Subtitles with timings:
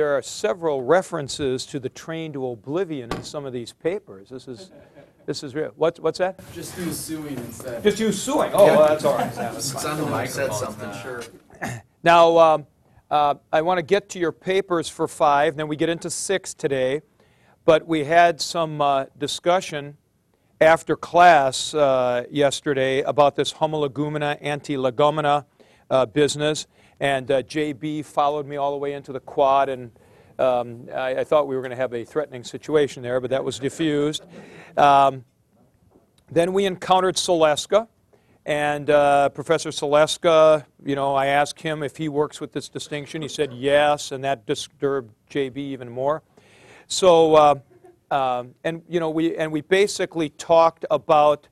[0.00, 4.30] there are several references to the train to oblivion in some of these papers.
[4.30, 4.70] This is,
[5.26, 5.72] this is real.
[5.76, 6.40] What's, what's that?
[6.54, 7.82] Just do suing instead.
[7.82, 8.50] Just use suing.
[8.54, 9.30] Oh, well, that's all right.
[9.60, 11.22] Someone said something, sure.
[12.02, 12.66] Now, um,
[13.10, 16.54] uh, I want to get to your papers for five, then we get into six
[16.54, 17.02] today.
[17.66, 19.98] But we had some uh, discussion
[20.62, 25.44] after class uh, yesterday about this homologoumena, antilegomena
[25.90, 26.66] uh, business.
[27.00, 29.90] And uh, JB followed me all the way into the quad, and
[30.38, 33.44] um, I, I, thought we were going to have a threatening situation there, but that
[33.44, 34.24] was diffused.
[34.76, 35.24] Um,
[36.30, 37.88] then we encountered Saleska.
[38.46, 43.20] And uh, Professor Saleska, you know, I asked him if he works with this distinction.
[43.20, 46.22] He said yes, and that disturbed JB even more.
[46.86, 47.54] So, uh,
[48.10, 51.48] um, and you know, we and we basically talked about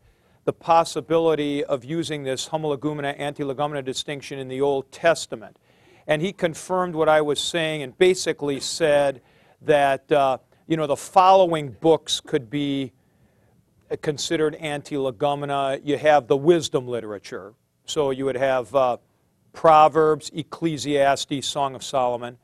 [0.48, 5.58] the possibility of using this homologoumena antilegomena distinction in the Old Testament,
[6.06, 9.20] and he confirmed what I was saying and basically said
[9.60, 12.94] that uh, you know the following books could be
[14.00, 15.82] considered anti-legomena.
[15.84, 17.52] You have the wisdom literature.
[17.84, 18.96] So you would have uh,
[19.52, 22.38] Proverbs, Ecclesiastes, Song of Solomon,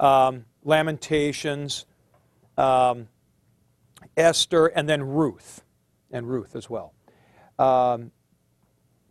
[0.00, 1.86] um, Lamentations,
[2.58, 3.06] um,
[4.16, 5.62] Esther, and then Ruth,
[6.10, 6.94] and Ruth as well.
[7.58, 8.10] Um,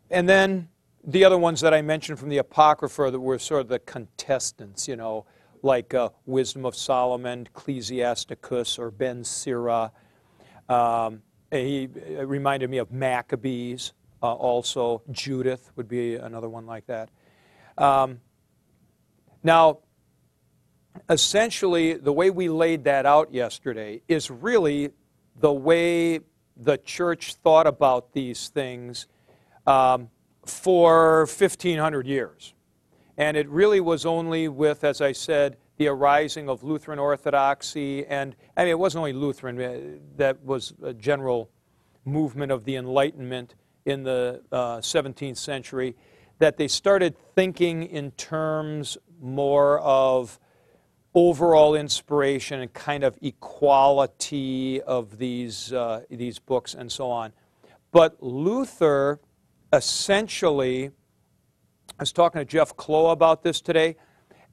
[0.09, 0.69] and then
[1.03, 4.88] the other ones that I mentioned from the Apocrypha that were sort of the contestants,
[4.88, 5.25] you know,
[5.61, 9.91] like uh, Wisdom of Solomon, Ecclesiasticus, or Ben Sira.
[10.69, 11.21] Um,
[11.52, 15.02] he reminded me of Maccabees uh, also.
[15.11, 17.09] Judith would be another one like that.
[17.77, 18.19] Um,
[19.44, 19.80] now,
[21.10, 24.92] essentially, the way we laid that out yesterday is really
[25.39, 26.20] the way
[26.58, 29.08] the church thought about these things
[29.65, 30.09] um,
[30.45, 32.53] for 1,500 years.
[33.17, 38.36] And it really was only with, as I said, the arising of Lutheran Orthodoxy, and
[38.55, 41.49] I mean, it wasn't only Lutheran, uh, that was a general
[42.05, 43.55] movement of the Enlightenment
[43.86, 45.95] in the uh, 17th century,
[46.39, 50.39] that they started thinking in terms more of
[51.15, 57.31] overall inspiration and kind of equality of these, uh, these books and so on.
[57.91, 59.19] But Luther
[59.71, 60.91] essentially,
[61.99, 63.95] I was talking to Jeff Kloha about this today.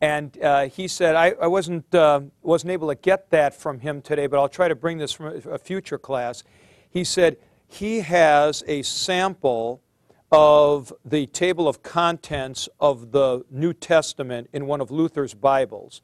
[0.02, 4.00] And uh, he said, I, I wasn't, uh, wasn't able to get that from him
[4.00, 6.42] today, but I'll try to bring this from a future class.
[6.88, 7.36] He said
[7.68, 9.82] he has a sample
[10.32, 16.00] of the table of contents of the New Testament in one of Luther's Bibles,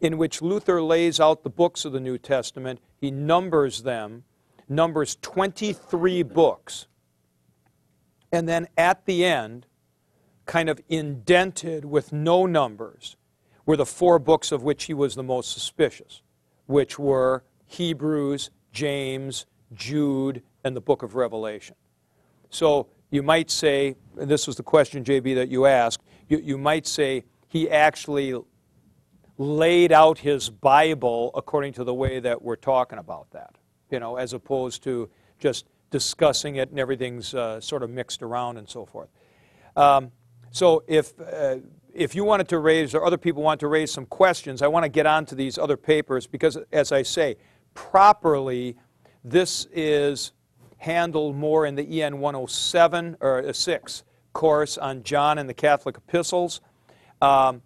[0.00, 2.80] in which Luther lays out the books of the New Testament.
[2.96, 4.24] He numbers them,
[4.68, 6.86] numbers 23 books.
[8.32, 9.66] And then at the end,
[10.46, 13.16] kind of indented with no numbers
[13.66, 16.22] were the four books of which he was the most suspicious,
[16.66, 21.76] which were Hebrews, James, Jude, and the book of Revelation.
[22.48, 26.58] So you might say, and this was the question, JB, that you asked, you, you
[26.58, 28.34] might say he actually
[29.40, 33.56] laid out his Bible according to the way that we're talking about that,
[33.90, 35.08] you know, as opposed to
[35.38, 39.08] just discussing it and everything's uh, sort of mixed around and so forth.
[39.76, 40.12] Um,
[40.50, 41.56] so if, uh,
[41.94, 44.84] if you wanted to raise, or other people want to raise some questions, I want
[44.84, 47.36] to get on to these other papers because, as I say,
[47.72, 48.76] properly,
[49.24, 50.32] this is
[50.76, 56.60] handled more in the EN 107 or 6 course on John and the Catholic epistles.
[57.22, 57.62] Um,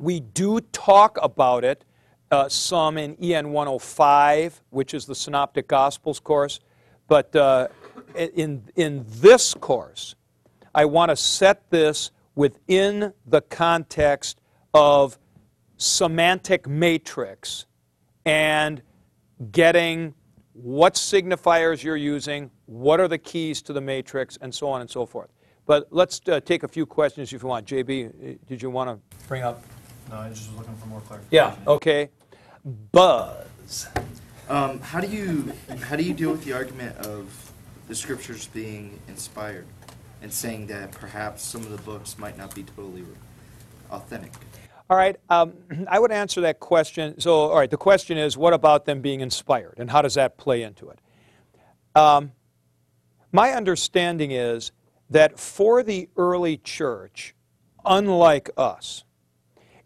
[0.00, 1.84] we do talk about it
[2.30, 6.60] uh, some in EN 105, which is the Synoptic Gospels course,
[7.06, 7.68] but uh,
[8.14, 10.14] in, in this course,
[10.74, 14.40] I want to set this within the context
[14.74, 15.18] of
[15.78, 17.66] semantic matrix
[18.26, 18.82] and
[19.50, 20.14] getting
[20.52, 24.90] what signifiers you're using, what are the keys to the matrix, and so on and
[24.90, 25.30] so forth.
[25.66, 27.66] But let's uh, take a few questions if you want.
[27.66, 29.62] JB, did you want to bring up?
[30.10, 31.28] No, I just was looking for more clarification.
[31.30, 32.10] Yeah, okay.
[32.92, 33.88] Buzz.
[34.48, 35.52] Um, how do you
[35.82, 37.52] how do you deal with the argument of
[37.88, 39.66] the scriptures being inspired?
[40.22, 43.04] and saying that perhaps some of the books might not be totally
[43.90, 44.32] authentic.
[44.90, 45.54] All right, um,
[45.88, 47.20] I would answer that question.
[47.20, 50.38] So, all right, the question is what about them being inspired, and how does that
[50.38, 50.98] play into it?
[51.94, 52.32] Um,
[53.32, 54.72] my understanding is
[55.10, 57.34] that for the early church,
[57.84, 59.04] unlike us,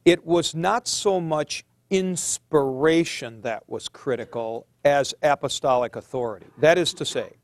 [0.05, 6.47] it was not so much inspiration that was critical as apostolic authority.
[6.59, 7.35] That is to say,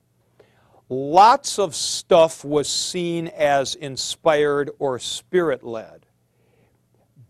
[0.88, 6.06] lots of stuff was seen as inspired or spirit led.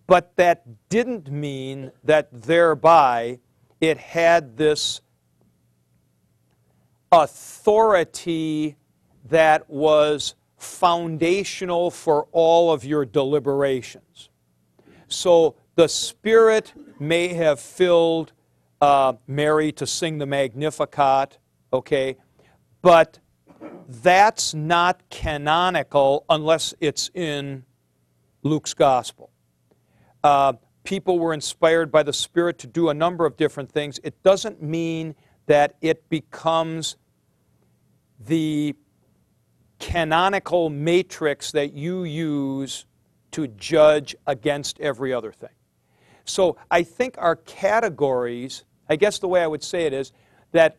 [0.09, 3.39] but that didn't mean that thereby
[3.81, 5.01] it had this
[7.13, 8.77] authority
[9.27, 14.28] that was foundational for all of your deliberations.
[15.09, 18.33] So the Spirit may have filled
[18.81, 21.39] uh, Mary to sing the Magnificat,
[21.73, 22.17] okay,
[22.83, 23.19] but
[23.89, 27.65] that's not canonical unless it's in
[28.43, 29.31] Luke's Gospel.
[30.23, 30.53] Uh,
[30.85, 33.99] people were inspired by the Spirit to do a number of different things.
[34.05, 35.15] It doesn't mean
[35.47, 36.97] that it becomes
[38.21, 38.75] the
[39.79, 42.85] canonical matrix that you use
[43.33, 45.51] to judge against every other thing.
[46.25, 50.13] So I think our categories, I guess the way I would say it is
[50.53, 50.79] that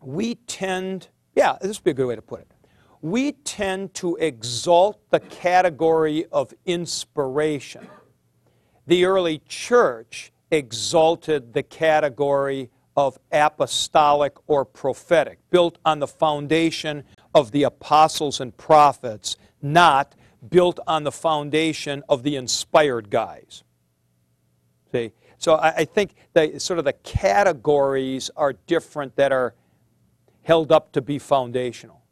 [0.00, 2.52] we tend, yeah, this would be a good way to put it.
[3.00, 7.86] We tend to exalt the category of inspiration.
[8.86, 17.52] The early church exalted the category of apostolic or prophetic, built on the foundation of
[17.52, 20.14] the apostles and prophets, not
[20.48, 23.64] built on the foundation of the inspired guys.
[24.92, 25.12] See?
[25.38, 29.54] So I, I think the sort of the categories are different that are
[30.42, 32.02] held up to be foundational.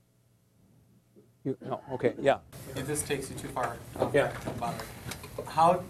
[1.44, 2.38] You, no, okay, yeah.
[2.75, 4.26] If this takes you too far, I'll Yeah.
[4.26, 5.46] back up on it.
[5.49, 5.82] How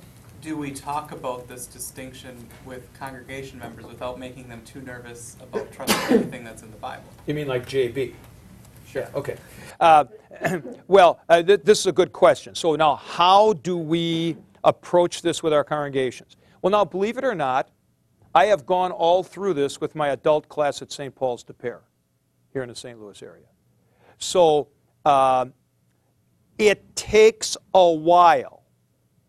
[0.42, 5.72] do we talk about this distinction with congregation members without making them too nervous about
[5.72, 7.04] trusting everything that's in the Bible?
[7.26, 8.12] You mean like JB?
[8.96, 9.08] Sure.
[9.14, 9.36] Okay.
[9.78, 10.04] Uh,
[10.88, 12.54] well, uh, th- this is a good question.
[12.54, 16.38] So now, how do we approach this with our congregations?
[16.62, 17.68] Well, now, believe it or not,
[18.34, 21.14] I have gone all through this with my adult class at St.
[21.14, 21.82] Paul's Des Peres,
[22.54, 22.98] here in the St.
[22.98, 23.44] Louis area.
[24.16, 24.68] So
[25.04, 25.44] uh,
[26.56, 28.62] it takes a while,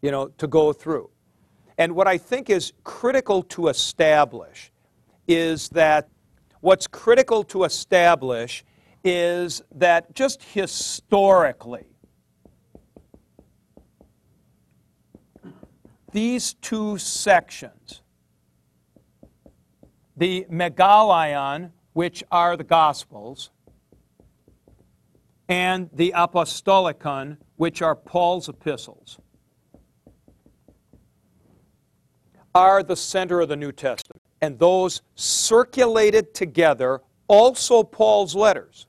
[0.02, 1.10] you know, to go through.
[1.78, 4.72] And what I think is critical to establish
[5.28, 6.08] is that
[6.62, 8.64] what's critical to establish
[9.10, 11.86] is that just historically,
[16.12, 18.02] these two sections,
[20.18, 23.52] the Megalion, which are the Gospels,
[25.48, 29.20] and the Apostolicon, which are Paul's epistles,
[32.54, 34.22] are the center of the New Testament.
[34.42, 37.00] And those circulated together,
[37.30, 38.87] also Paul's letters.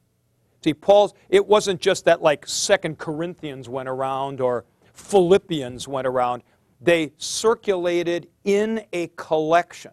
[0.62, 6.42] See, Paul's, it wasn't just that like Second Corinthians went around or Philippians went around.
[6.80, 9.92] They circulated in a collection.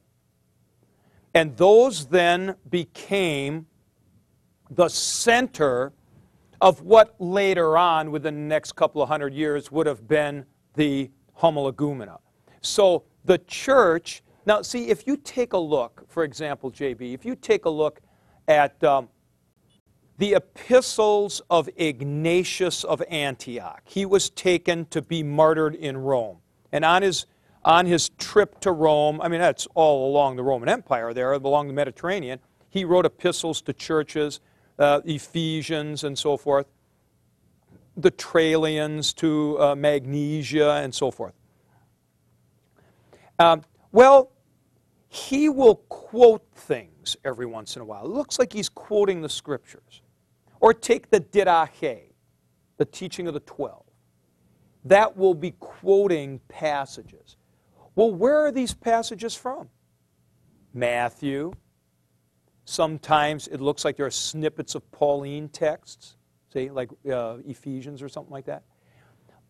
[1.33, 3.67] And those then became
[4.71, 5.93] the center
[6.61, 10.45] of what later on, within the next couple of hundred years, would have been
[10.75, 12.17] the Homologoumena.
[12.61, 17.35] So the church, now see, if you take a look, for example, JB, if you
[17.35, 18.01] take a look
[18.47, 19.09] at um,
[20.17, 26.37] the epistles of Ignatius of Antioch, he was taken to be martyred in Rome.
[26.71, 27.25] And on his,
[27.63, 31.67] on his trip to Rome, I mean, that's all along the Roman Empire there, along
[31.67, 34.39] the Mediterranean, he wrote epistles to churches,
[34.79, 36.67] uh, Ephesians and so forth,
[37.97, 41.33] the Trallians to uh, Magnesia and so forth.
[43.39, 44.31] Um, well,
[45.07, 48.05] he will quote things every once in a while.
[48.05, 50.01] It looks like he's quoting the scriptures.
[50.65, 52.13] Or take the Didache,
[52.77, 53.85] the teaching of the twelve.
[54.83, 57.37] That will be quoting passages.
[57.93, 59.69] Well, where are these passages from?
[60.73, 61.53] Matthew.
[62.65, 66.17] Sometimes it looks like there are snippets of Pauline texts,
[66.51, 68.63] say, like uh, Ephesians or something like that.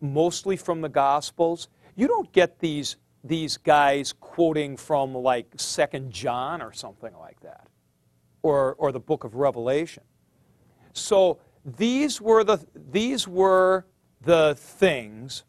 [0.02, 1.68] Mostly from the Gospels.
[1.94, 7.68] You don't get these these guys quoting from like Second John or something like that,
[8.42, 10.02] or, or the book of Revelation.
[10.96, 13.84] So these were the, these were
[14.22, 15.44] the things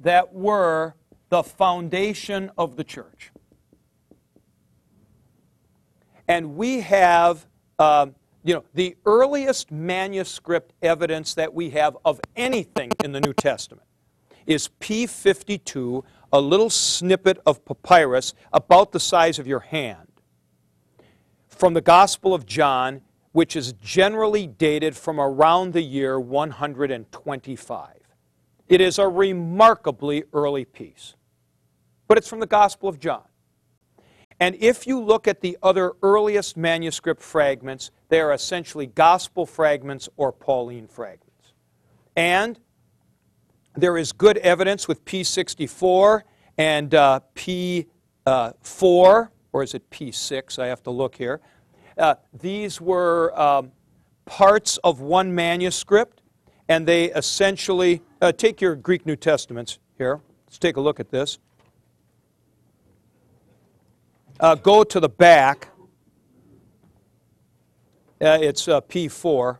[0.00, 0.94] that were
[1.28, 3.32] the foundation of the church.
[6.28, 7.46] And we have,
[7.78, 8.08] uh,
[8.44, 13.86] you know, the earliest manuscript evidence that we have of anything in the New Testament
[14.46, 20.06] is P52, a little snippet of papyrus about the size of your hand
[21.56, 23.00] from the Gospel of John,
[23.32, 27.88] which is generally dated from around the year 125.
[28.68, 31.14] It is a remarkably early piece,
[32.08, 33.24] but it's from the Gospel of John.
[34.38, 40.10] And if you look at the other earliest manuscript fragments, they are essentially gospel fragments
[40.18, 41.52] or Pauline fragments.
[42.16, 42.60] And
[43.74, 46.22] there is good evidence with P64
[46.58, 50.58] and uh, P4, or is it P6?
[50.58, 51.40] I have to look here.
[51.96, 53.72] Uh, these were um,
[54.26, 56.20] parts of one manuscript,
[56.68, 60.20] and they essentially uh, take your Greek New Testaments here.
[60.46, 61.38] Let's take a look at this.
[64.38, 65.68] Uh, go to the back.
[68.20, 69.56] Uh, it's uh, P4.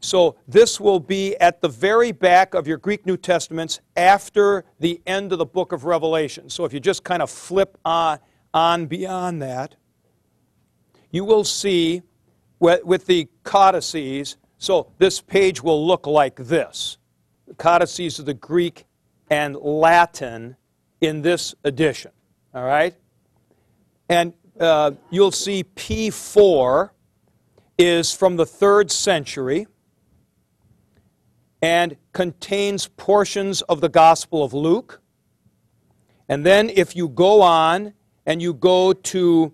[0.00, 5.02] So this will be at the very back of your Greek New Testaments after the
[5.06, 6.48] end of the book of Revelation.
[6.48, 8.18] So if you just kind of flip on,
[8.54, 9.76] on beyond that,
[11.10, 12.02] you will see
[12.58, 16.98] with, the codices, so this page will look like this.
[17.46, 18.86] The codices of the Greek
[19.30, 20.56] and Latin
[21.00, 22.12] in this edition.
[22.54, 22.94] All right?
[24.08, 26.90] And uh, you'll see P4
[27.78, 29.66] is from the third century
[31.60, 35.00] and contains portions of the Gospel of Luke.
[36.28, 37.94] And then if you go on
[38.26, 39.52] and you go to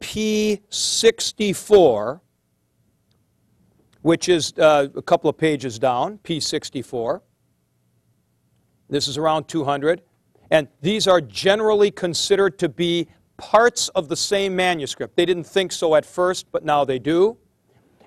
[0.00, 2.20] P64,
[4.02, 7.20] which is uh, a couple of pages down, P64.
[8.88, 10.02] This is around 200.
[10.50, 15.16] And these are generally considered to be parts of the same manuscript.
[15.16, 17.38] They didn't think so at first, but now they do.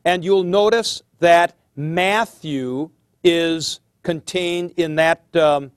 [0.05, 2.89] And you'll notice that Matthew
[3.23, 5.71] is contained in that, um,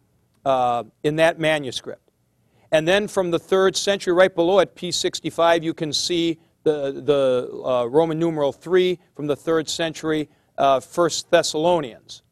[0.44, 2.05] uh, in that manuscript.
[2.72, 7.62] And then from the third century, right below it, P65, you can see the, the
[7.64, 12.22] uh, Roman numeral 3 from the third century, uh, 1 Thessalonians.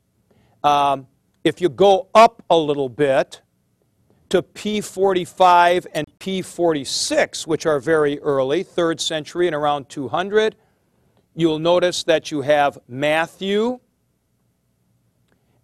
[0.65, 1.07] Um,
[1.45, 3.43] if you go up a little bit
[4.31, 10.57] to P45 and P46, which are very early, third century and around 200,
[11.35, 13.79] you'll notice that you have Matthew,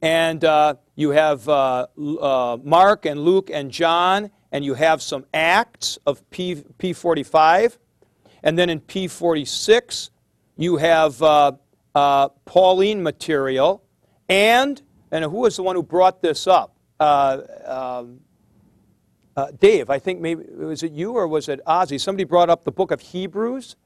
[0.02, 5.24] and uh, you have uh, uh, Mark and Luke and John, and you have some
[5.32, 7.78] Acts of P, P45.
[8.42, 10.10] And then in P46,
[10.56, 11.52] you have uh,
[11.94, 13.82] uh, Pauline material.
[14.28, 14.80] And,
[15.10, 16.76] and who was the one who brought this up?
[16.98, 18.20] Uh, um,
[19.58, 21.98] Dave, I think maybe, was it you or was it Ozzy?
[21.98, 23.76] Somebody brought up the book of Hebrews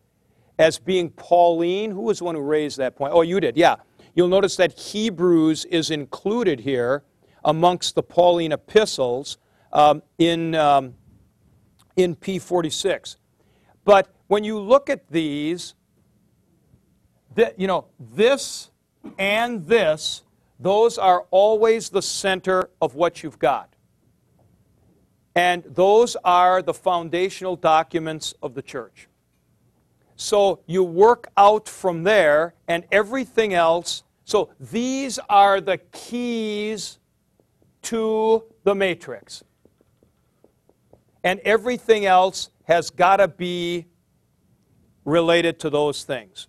[0.58, 1.92] as being Pauline.
[1.92, 3.12] Who was the one who raised that point?
[3.14, 3.76] Oh, you did, yeah.
[4.14, 7.04] You'll notice that Hebrews is included here
[7.44, 9.38] amongst the Pauline epistles
[9.74, 10.94] um, in, um,
[11.96, 13.16] in P46.
[13.84, 15.74] But when you look at these,
[17.34, 18.70] the, you know, this
[19.18, 20.22] and this,
[20.58, 23.74] those are always the center of what you've got.
[25.34, 29.08] And those are the foundational documents of the church.
[30.16, 34.04] So you work out from there, and everything else.
[34.24, 36.98] So these are the keys
[37.82, 39.42] to the matrix.
[41.24, 43.86] And everything else has got to be
[45.04, 46.46] related to those things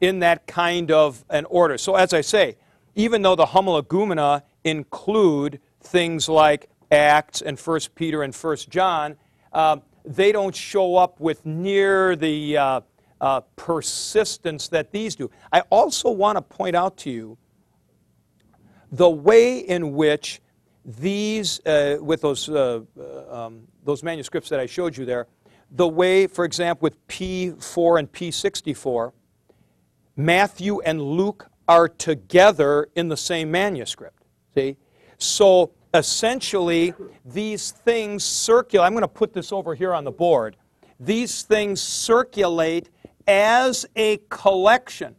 [0.00, 1.78] in that kind of an order.
[1.78, 2.56] So, as I say,
[2.94, 9.16] even though the Homologoumena include things like Acts and 1 Peter and 1 John,
[9.52, 12.80] uh, they don't show up with near the uh,
[13.20, 15.30] uh, persistence that these do.
[15.52, 17.38] I also want to point out to you
[18.92, 20.40] the way in which
[20.84, 25.26] these, uh, with those, uh, uh, um, those manuscripts that I showed you there,
[25.70, 29.12] the way, for example, with P4 and P64,
[30.16, 34.22] Matthew and Luke are together in the same manuscript.
[34.54, 34.76] See?
[35.18, 38.86] So essentially, these things circulate.
[38.86, 40.56] I'm going to put this over here on the board.
[41.00, 42.90] These things circulate
[43.26, 45.16] as a collection.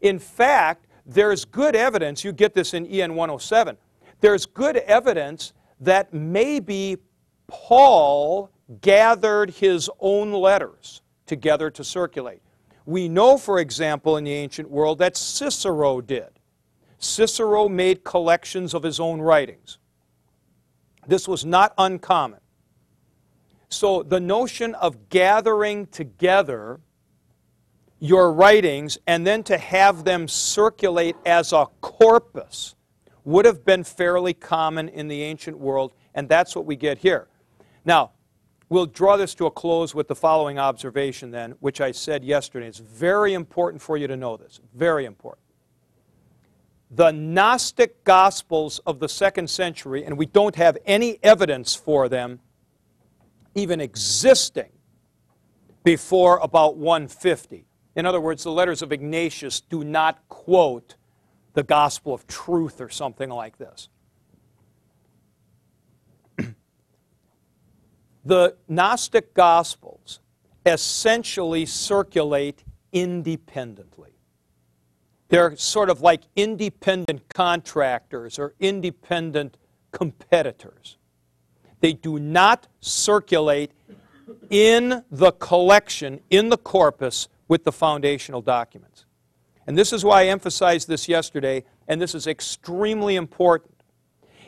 [0.00, 3.76] In fact, there's good evidence, you get this in EN 107,
[4.20, 6.98] there's good evidence that maybe
[7.46, 12.42] Paul gathered his own letters together to circulate.
[12.84, 16.28] We know, for example, in the ancient world that Cicero did.
[16.98, 19.78] Cicero made collections of his own writings.
[21.06, 22.40] This was not uncommon.
[23.68, 26.80] So the notion of gathering together
[28.00, 32.74] your writings and then to have them circulate as a corpus
[33.28, 37.28] would have been fairly common in the ancient world, and that's what we get here.
[37.84, 38.12] Now,
[38.70, 42.66] we'll draw this to a close with the following observation, then, which I said yesterday.
[42.66, 44.60] It's very important for you to know this.
[44.74, 45.44] Very important
[46.90, 52.40] the Gnostic Gospels of the second century, and we don't have any evidence for them
[53.54, 54.70] even existing
[55.84, 57.66] before about 150.
[57.94, 60.94] In other words, the letters of Ignatius do not quote
[61.54, 63.88] the gospel of truth or something like this.
[68.24, 70.20] the Gnostic gospels
[70.64, 74.12] essentially circulate independently.
[75.28, 79.56] They're sort of like independent contractors or independent
[79.92, 80.96] competitors.
[81.80, 83.72] They do not circulate
[84.50, 89.04] in the collection, in the corpus, with the foundational documents.
[89.68, 93.74] And this is why I emphasized this yesterday, and this is extremely important.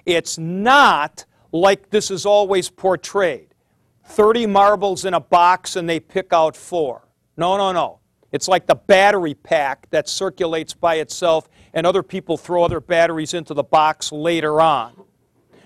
[0.06, 3.54] It's not like this is always portrayed
[4.06, 7.06] 30 marbles in a box and they pick out four.
[7.36, 8.00] No, no, no.
[8.32, 13.34] It's like the battery pack that circulates by itself, and other people throw other batteries
[13.34, 15.04] into the box later on.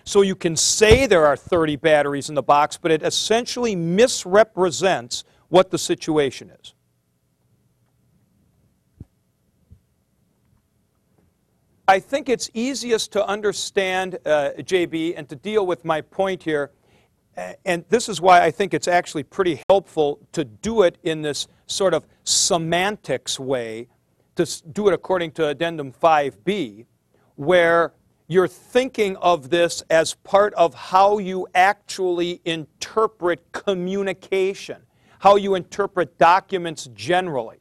[0.02, 5.22] So you can say there are 30 batteries in the box, but it essentially misrepresents
[5.48, 6.73] what the situation is.
[11.86, 16.70] I think it's easiest to understand, uh, JB, and to deal with my point here
[17.64, 21.48] and this is why I think it's actually pretty helpful to do it in this
[21.66, 23.88] sort of semantics way,
[24.36, 26.86] to do it according to Addendum 5b,
[27.36, 27.92] where
[28.28, 34.82] you're thinking of this as part of how you actually interpret communication,
[35.18, 37.58] how you interpret documents generally.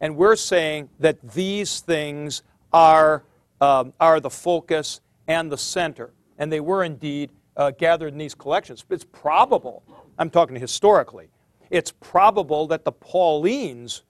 [0.00, 2.42] And we're saying that these things
[2.72, 3.24] are,
[3.60, 6.12] um, are the focus and the center.
[6.38, 8.84] And they were indeed uh, gathered in these collections.
[8.90, 9.82] It's probable,
[10.18, 11.28] I'm talking historically,
[11.70, 14.02] it's probable that the Paulines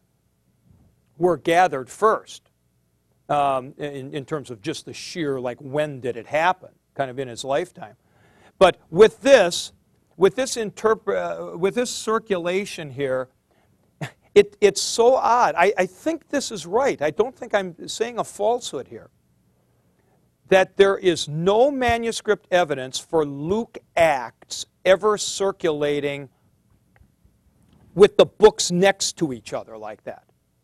[1.19, 2.51] were gathered first
[3.29, 7.19] um, in, in terms of just the sheer, like, when did it happen, kind of
[7.19, 7.97] in his lifetime.
[8.59, 9.73] But with this,
[10.17, 13.29] with this, interp- uh, with this circulation here,
[14.35, 15.55] it, it's so odd.
[15.57, 17.01] I, I think this is right.
[17.01, 19.11] I don't think I'm saying a falsehood here
[20.55, 26.29] that there is no manuscript evidence for Luke Acts ever circulating
[27.93, 30.23] with the books next to each other like that,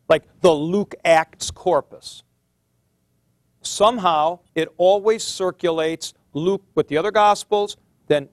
[0.08, 2.22] like the Luke Acts corpus.
[3.62, 7.76] Somehow it always circulates Luke with the other Gospels,
[8.06, 8.28] then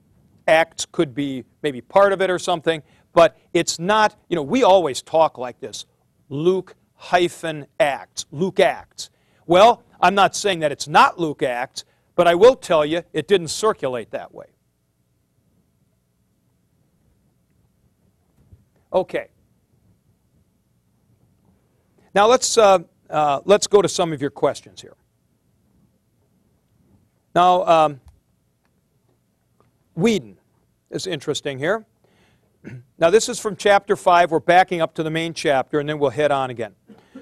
[0.47, 4.61] Acts could be maybe part of it or something, but it's not, you know, we
[4.61, 5.87] always talk like this
[6.29, 9.09] Luke hyphen Acts, Luke Acts.
[9.47, 11.83] Well, I'm not saying that it's not Luke Acts,
[12.15, 14.47] but I will tell you it didn't circulate that way.
[18.93, 19.27] Okay.
[22.15, 22.79] Now let's, uh,
[23.09, 24.95] uh, let's go to some of your questions here.
[27.35, 28.01] Now, um,
[29.95, 30.37] Whedon
[30.89, 31.85] is interesting here.
[32.97, 34.31] Now, this is from chapter 5.
[34.31, 36.73] We're backing up to the main chapter, and then we'll head on again.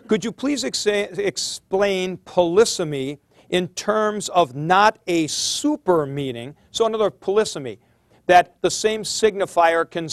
[0.07, 6.55] Could you please ex- explain polysemy in terms of not a super meaning?
[6.71, 7.79] So, another polysemy,
[8.27, 10.09] that the same signifier can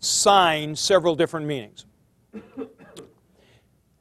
[0.00, 1.86] sign several different meanings.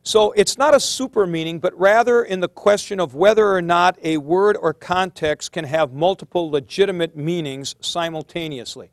[0.03, 3.99] So it's not a super meaning, but rather in the question of whether or not
[4.01, 8.89] a word or context can have multiple legitimate meanings simultaneously.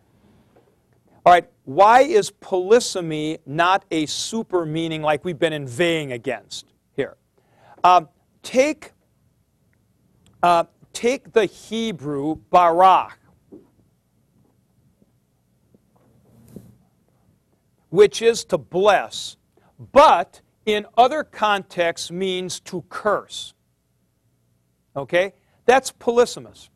[1.24, 6.64] All right, why is polysemy not a super meaning like we've been inveighing against
[6.96, 7.18] here?
[7.84, 8.04] Uh,
[8.42, 8.92] take,
[10.42, 13.18] uh, take the Hebrew barak,
[17.90, 19.36] which is to bless,
[19.92, 23.52] but in other contexts means to curse.
[24.96, 25.34] Okay?
[25.66, 26.70] That's polysemous.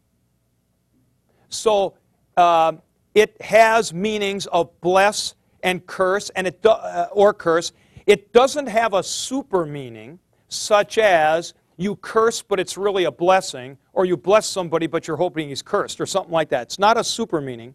[1.48, 1.94] So,
[2.36, 2.72] uh,
[3.14, 7.72] it has meanings of bless and curse, and it do, uh, or curse.
[8.06, 13.78] It doesn't have a super meaning, such as you curse, but it's really a blessing,
[13.92, 16.62] or you bless somebody, but you're hoping he's cursed, or something like that.
[16.62, 17.74] It's not a super meaning,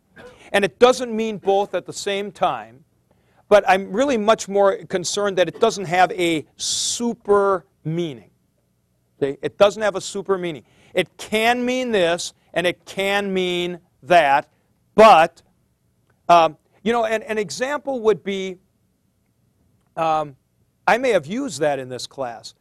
[0.51, 2.83] and it doesn't mean both at the same time.
[3.49, 8.29] But I'm really much more concerned that it doesn't have a super meaning.
[9.19, 10.63] It doesn't have a super meaning.
[10.93, 14.49] It can mean this, and it can mean that,
[14.97, 15.41] but,
[16.27, 18.57] um, you know, an, an example would be
[19.97, 20.35] um,
[20.87, 22.53] I may have used that in this class.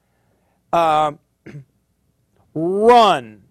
[0.73, 1.21] Um,
[2.55, 3.43] run.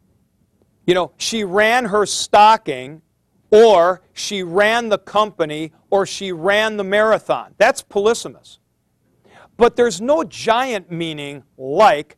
[0.85, 3.01] You know, she ran her stocking,
[3.51, 7.53] or she ran the company, or she ran the marathon.
[7.57, 8.57] That's polysemous.
[9.55, 12.17] But there's no giant meaning like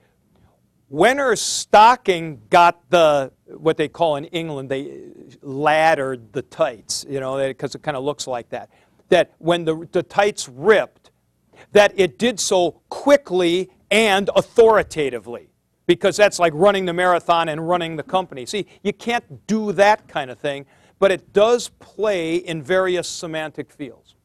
[0.87, 5.09] when her stocking got the what they call in England, they
[5.41, 8.69] laddered the tights, you know, because it kind of looks like that.
[9.09, 11.11] That when the, the tights ripped,
[11.71, 15.49] that it did so quickly and authoritatively.
[15.87, 18.45] because that's like running the marathon and running the company.
[18.45, 20.65] See, you can't do that kind of thing,
[20.99, 24.15] but it does play in various semantic fields.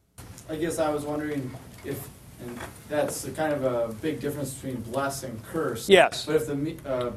[0.49, 1.49] I guess I was wondering
[1.85, 2.07] if,
[2.41, 2.59] and
[2.89, 5.87] that's a kind of a big difference between bless and curse.
[5.89, 6.25] Yes.
[6.25, 7.11] But if the uh,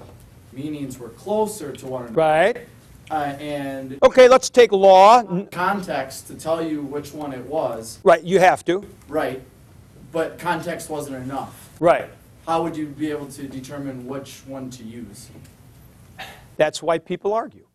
[0.56, 2.16] meanings were closer to one another.
[2.16, 2.68] Right?
[3.10, 5.20] Uh, and Okay, let's take law.
[5.20, 8.82] N- context to tell you which one it was, Right, you have to.
[9.08, 9.42] right,
[10.12, 11.70] but context wasn't enough.
[11.78, 12.08] Right.
[12.46, 15.28] How would you be able to determine which one to use?
[16.56, 17.65] That's why people argue.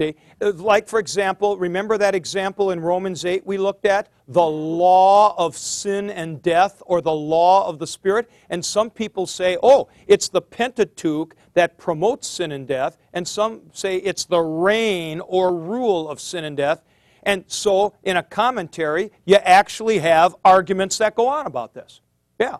[0.00, 4.08] See, Uh, like for example, remember that example in Romans 8 we looked at?
[4.28, 8.30] The law of sin and death or the law of the Spirit?
[8.48, 13.62] And some people say, oh, it's the Pentateuch that promotes sin and death, and some
[13.74, 16.82] say it's the reign or rule of sin and death.
[17.24, 22.00] And so in a commentary, you actually have arguments that go on about this.
[22.38, 22.56] Yeah.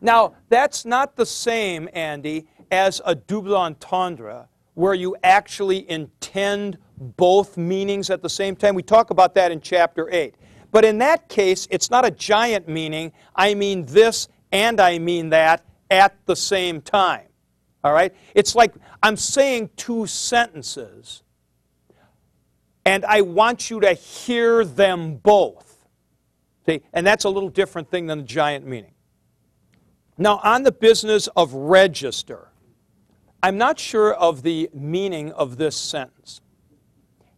[0.00, 7.56] Now, that's not the same, Andy, as a double entendre, where you actually intend both
[7.56, 8.74] meanings at the same time.
[8.74, 10.34] We talk about that in chapter 8.
[10.70, 13.12] But in that case, it's not a giant meaning.
[13.36, 17.26] I mean this and I mean that at the same time.
[17.84, 18.14] All right?
[18.34, 21.22] It's like I'm saying two sentences,
[22.84, 25.86] and I want you to hear them both.
[26.66, 26.82] See?
[26.92, 28.94] And that's a little different thing than a giant meaning.
[30.16, 32.51] Now, on the business of register,
[33.42, 36.40] I'm not sure of the meaning of this sentence.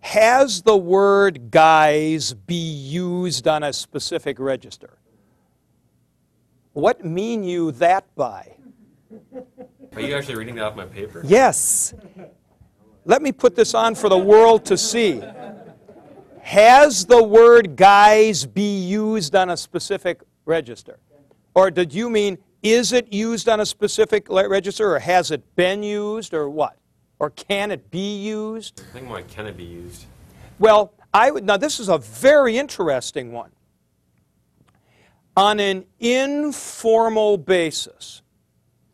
[0.00, 4.98] Has the word guys be used on a specific register?
[6.74, 8.54] What mean you that by?
[9.94, 11.22] Are you actually reading that off my paper?
[11.24, 11.94] Yes.
[13.06, 15.22] Let me put this on for the world to see.
[16.42, 20.98] Has the word guys be used on a specific register?
[21.54, 25.82] Or did you mean is it used on a specific register or has it been
[25.82, 26.78] used or what?
[27.20, 28.80] Or can it be used?
[28.90, 30.06] I think why can it be used?
[30.58, 33.50] Well, I would now this is a very interesting one.
[35.36, 38.22] On an informal basis,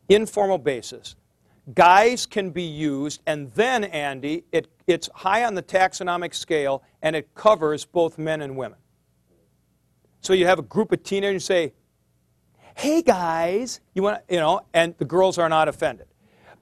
[0.09, 1.14] informal basis,
[1.74, 7.14] guys can be used, and then Andy, it, it's high on the taxonomic scale, and
[7.14, 8.78] it covers both men and women.
[10.22, 11.72] So you have a group of teenagers say,
[12.74, 16.06] "Hey guys," you want you know, and the girls are not offended.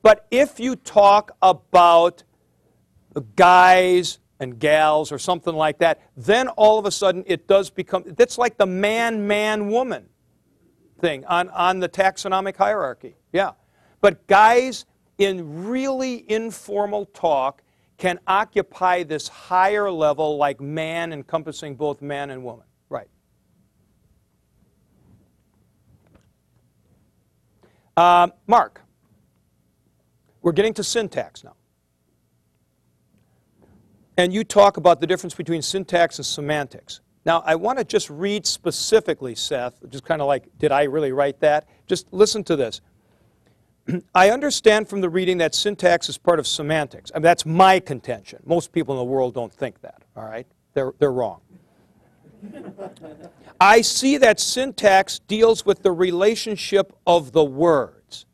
[0.02, 2.22] But if you talk about
[3.36, 8.04] guys and gals or something like that, then all of a sudden it does become,
[8.06, 10.06] that's like the man, man, woman
[11.00, 13.16] thing on, on the taxonomic hierarchy.
[13.32, 13.52] Yeah.
[14.00, 14.86] But guys
[15.18, 17.62] in really informal talk
[17.96, 22.66] can occupy this higher level like man encompassing both man and woman.
[22.88, 23.08] Right.
[27.98, 28.80] Uh, Mark,
[30.40, 31.56] we're getting to syntax now.
[34.16, 37.00] And you talk about the difference between syntax and semantics.
[37.26, 41.10] Now, I want to just read specifically, Seth, just kind of like, did I really
[41.10, 41.66] write that?
[41.88, 42.80] Just listen to this.
[44.14, 47.10] I understand from the reading that syntax is part of semantics.
[47.12, 48.38] I mean, that's my contention.
[48.46, 50.46] Most people in the world don't think that, all right?
[50.72, 51.40] They're, they're wrong.
[53.60, 58.26] I see that syntax deals with the relationship of the words.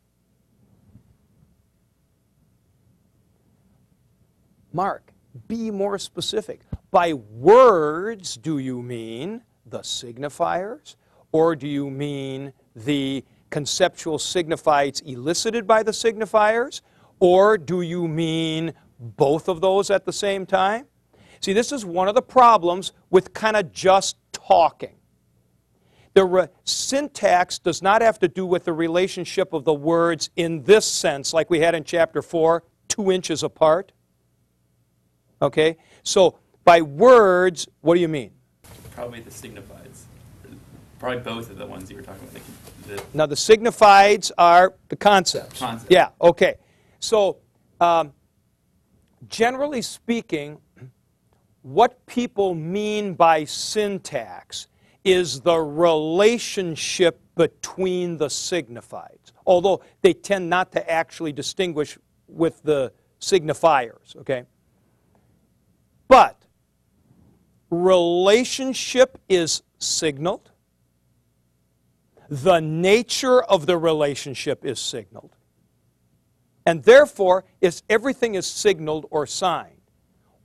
[4.71, 5.13] Mark,
[5.47, 6.61] be more specific.
[6.91, 10.95] By words, do you mean the signifiers,
[11.31, 16.81] or do you mean the conceptual signifieds elicited by the signifiers,
[17.19, 20.87] or do you mean both of those at the same time?
[21.45, 24.95] See, this is one of the problems with kind of just talking.
[26.15, 30.87] The syntax does not have to do with the relationship of the words in this
[30.87, 33.91] sense, like we had in chapter 4, two inches apart.
[35.39, 35.77] Okay?
[36.01, 38.31] So, by words, what do you mean?
[38.95, 40.05] Probably the signifieds.
[40.97, 42.41] Probably both of the ones you were talking about.
[42.87, 45.59] The, the, Now, the signifieds are the concepts.
[45.59, 45.91] Concepts.
[45.91, 46.55] Yeah, okay.
[46.99, 47.37] So,
[47.79, 48.13] um,
[49.29, 50.57] generally speaking,
[51.65, 54.67] what people mean by syntax
[55.03, 61.97] is the relationship between the signifieds, although they tend not to actually distinguish
[62.27, 64.43] with the signifiers, okay?
[66.07, 66.39] But
[67.71, 70.51] relationship is signaled.
[72.29, 75.35] The nature of the relationship is signaled.
[76.63, 79.74] And therefore, is everything is signaled or signed.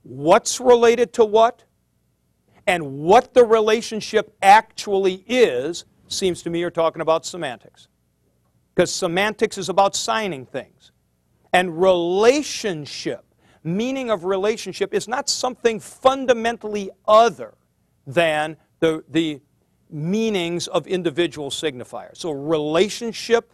[0.03, 1.63] What's related to what?
[2.67, 7.87] And what the relationship actually is, seems to me you're talking about semantics.
[8.73, 10.91] because semantics is about signing things.
[11.53, 13.25] And relationship,
[13.63, 17.55] meaning of relationship, is not something fundamentally other
[18.07, 19.41] than the, the
[19.89, 22.17] meanings of individual signifiers.
[22.17, 23.51] So relationship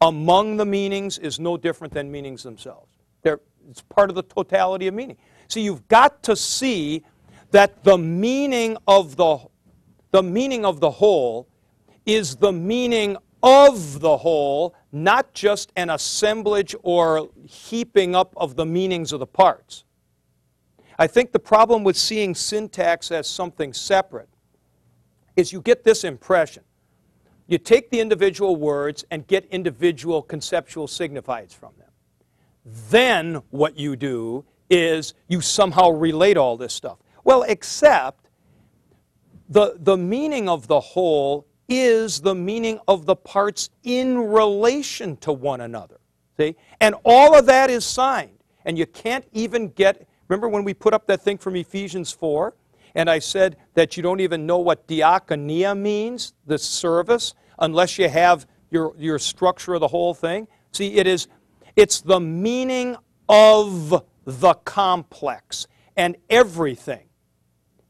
[0.00, 2.90] among the meanings is no different than meanings themselves.
[3.22, 5.16] They're, it's part of the totality of meaning.
[5.48, 7.04] So you've got to see
[7.50, 9.38] that the meaning of the,
[10.10, 11.48] the meaning of the whole
[12.06, 18.64] is the meaning of the whole, not just an assemblage or heaping up of the
[18.64, 19.84] meanings of the parts.
[20.98, 24.28] I think the problem with seeing syntax as something separate
[25.36, 26.62] is you get this impression.
[27.46, 31.90] You take the individual words and get individual conceptual signifieds from them.
[32.64, 36.98] Then what you do is you somehow relate all this stuff.
[37.24, 38.28] Well, except
[39.48, 45.32] the, the meaning of the whole is the meaning of the parts in relation to
[45.32, 46.00] one another.
[46.36, 46.56] See?
[46.80, 48.38] And all of that is signed.
[48.64, 52.54] And you can't even get, remember when we put up that thing from Ephesians 4?
[52.94, 58.08] And I said that you don't even know what diakonia means, the service, unless you
[58.08, 60.48] have your, your structure of the whole thing.
[60.72, 61.28] See, it is,
[61.76, 62.96] it's the meaning
[63.28, 65.66] of the complex.
[65.96, 67.08] And everything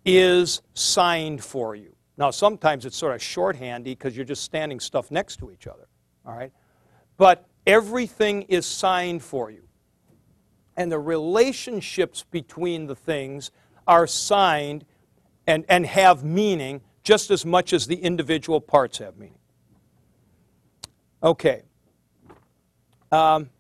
[0.05, 1.95] is signed for you.
[2.17, 5.89] Now, sometimes it's sort of shorthandy because you're just standing stuff next to each other.
[6.27, 6.53] All right?
[7.17, 9.63] But everything is signed for you.
[10.77, 13.51] And the relationships between the things
[13.87, 14.85] are signed
[15.47, 19.39] and, and have meaning just as much as the individual parts have meaning.
[21.23, 21.63] Okay.
[23.13, 23.51] Um,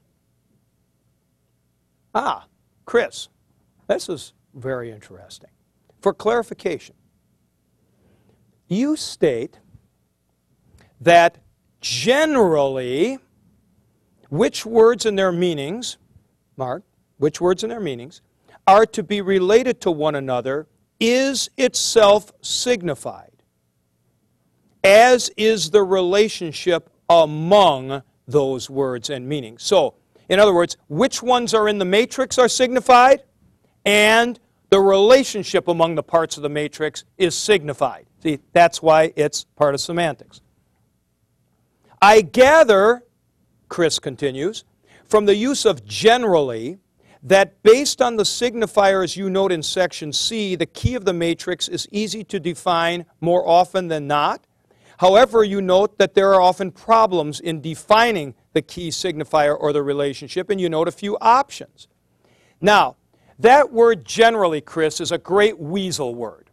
[2.15, 2.47] ah,
[2.85, 3.29] Chris,
[3.87, 5.51] this is very interesting.
[6.01, 6.95] For clarification,
[8.69, 9.59] you state
[11.01, 11.39] that
[11.81, 13.19] generally,
[14.29, 15.99] which words and their meanings,
[16.57, 16.83] Mark,
[17.19, 18.23] which words and their meanings,
[18.67, 20.67] are to be related to one another
[20.99, 23.43] is itself signified,
[24.83, 29.63] as is the relationship among those words and meanings.
[29.63, 29.95] So,
[30.29, 33.23] in other words, which ones are in the matrix are signified,
[33.85, 38.07] and the relationship among the parts of the matrix is signified.
[38.23, 40.41] See, that's why it's part of semantics.
[42.01, 43.05] I gather,
[43.69, 44.65] Chris continues,
[45.05, 46.79] from the use of generally
[47.23, 51.69] that based on the signifiers you note in section C, the key of the matrix
[51.69, 54.47] is easy to define more often than not.
[54.99, 59.83] However, you note that there are often problems in defining the key signifier or the
[59.83, 61.87] relationship, and you note a few options.
[62.61, 62.97] Now,
[63.39, 66.51] that word generally, Chris, is a great weasel word.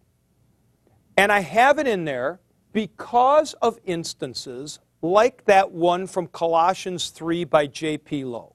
[1.16, 2.42] And I have it in there
[2.74, 8.24] because of instances like that one from Colossians 3 by J.P.
[8.24, 8.54] Louw.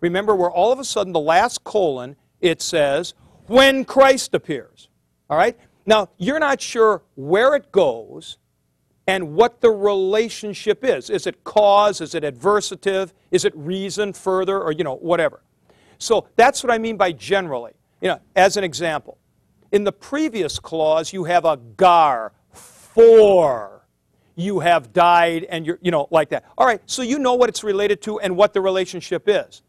[0.00, 3.14] Remember, where all of a sudden the last colon, it says,
[3.46, 4.88] when Christ appears.
[5.28, 5.56] All right?
[5.86, 8.38] Now, you're not sure where it goes
[9.08, 11.08] and what the relationship is.
[11.08, 12.02] Is it cause?
[12.02, 13.12] Is it adversative?
[13.30, 14.60] Is it reason further?
[14.62, 15.40] Or, you know, whatever.
[15.96, 17.72] So that's what I mean by generally.
[18.02, 19.16] You know, as an example,
[19.72, 23.86] in the previous clause, you have a gar, for
[24.36, 26.44] you have died, and you're, you know, like that.
[26.56, 29.62] All right, so you know what it's related to and what the relationship is.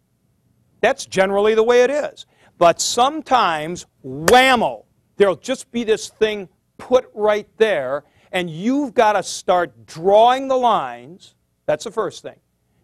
[0.82, 2.25] That's generally the way it is.
[2.58, 4.84] But sometimes, whammo,
[5.15, 10.57] there'll just be this thing put right there, and you've got to start drawing the
[10.57, 11.35] lines.
[11.65, 12.35] That's the first thing.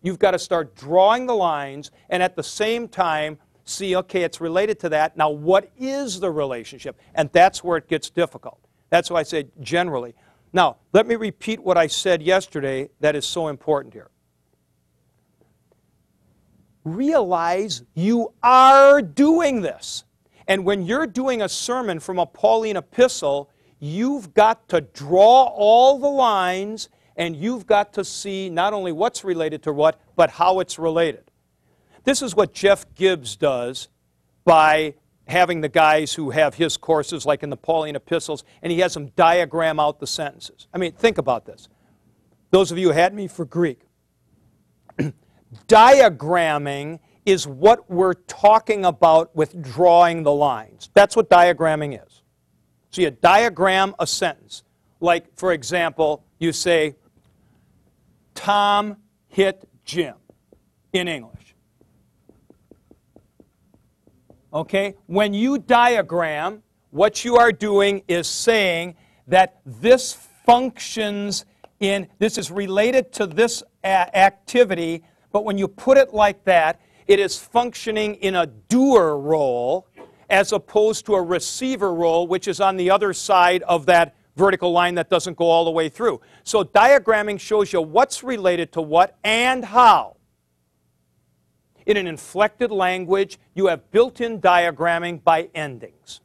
[0.01, 4.39] You've got to start drawing the lines, and at the same time, see, okay, it's
[4.39, 5.17] related to that.
[5.17, 6.99] Now, what is the relationship?
[7.15, 8.59] And that's where it gets difficult.
[8.89, 10.13] That's why I say generally.
[10.53, 14.09] Now, let me repeat what I said yesterday that is so important here
[16.85, 20.05] realize you are doing this.
[20.47, 23.49] And when you're doing a sermon from a Pauline epistle,
[23.85, 29.23] you've got to draw all the lines and you've got to see not only what's
[29.23, 31.31] related to what, but how it's related.
[32.03, 33.87] This is what Jeff Gibbs does
[34.43, 34.95] by
[35.27, 38.93] having the guys who have his courses, like in the Pauline epistles, and he has
[38.93, 40.67] them diagram out the sentences.
[40.73, 41.67] I mean, think about this.
[42.51, 43.81] Those of you who had me for Greek,
[45.67, 50.91] diagramming is what we're talking about with drawing the lines.
[50.93, 52.14] That's what diagramming is.
[52.95, 54.63] So you diagram a sentence.
[55.01, 56.95] Like, for example, you say,
[58.33, 58.95] Tom
[59.27, 60.13] hit Jim
[60.93, 61.55] in English.
[64.53, 64.95] Okay?
[65.07, 68.95] When you diagram, what you are doing is saying
[69.27, 70.13] that this
[70.45, 71.43] functions
[71.81, 75.03] in this is related to this activity,
[75.33, 79.85] but when you put it like that, it is functioning in a doer role
[80.29, 84.71] as opposed to a receiver role, which is on the other side of that vertical
[84.71, 86.19] line that doesn't go all the way through.
[86.43, 90.17] So diagramming shows you what's related to what and how.
[91.85, 96.21] In an inflected language, you have built-in diagramming by endings.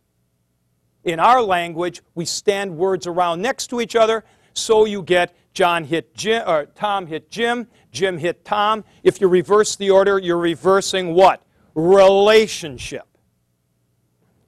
[1.05, 5.85] In our language, we stand words around next to each other, so you get John
[5.85, 8.85] hit Jim, or Tom hit Jim, Jim hit Tom.
[9.03, 11.43] If you reverse the order, you're reversing what?
[11.75, 13.07] Relationship.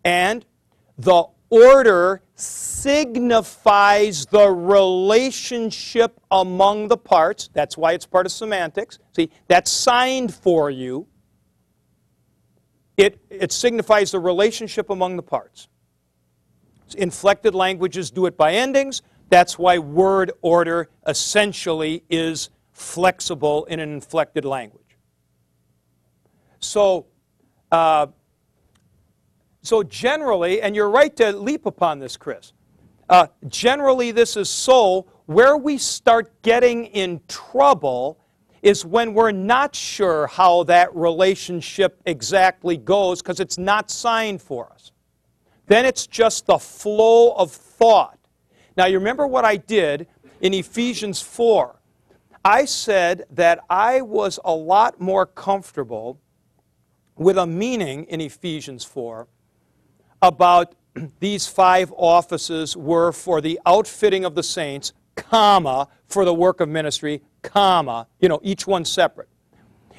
[0.05, 0.45] And
[0.99, 7.51] the order signifies the relationship among the parts.
[7.53, 8.99] That's why it's part of semantics.
[9.15, 11.07] See, that's signed for you.
[12.97, 15.69] It, it signifies the relationship among the parts.
[16.97, 19.03] Inflected languages do it by endings.
[19.29, 24.99] That's why word order essentially is flexible in an inflected language.
[26.59, 27.07] So,
[27.71, 28.09] uh,
[29.63, 32.53] so generally, and you're right to leap upon this, Chris.
[33.09, 35.07] Uh, generally, this is so.
[35.27, 38.19] Where we start getting in trouble
[38.61, 44.71] is when we're not sure how that relationship exactly goes because it's not signed for
[44.73, 44.93] us.
[45.67, 48.19] Then it's just the flow of thought.
[48.77, 50.07] Now, you remember what I did
[50.41, 51.77] in Ephesians 4?
[52.45, 56.21] I said that I was a lot more comfortable
[57.17, 59.29] with a meaning in Ephesians 4
[60.23, 60.75] about
[61.21, 66.69] these five offices were for the outfitting of the saints, comma, for the work of
[66.69, 69.29] ministry, comma, you know, each one separate.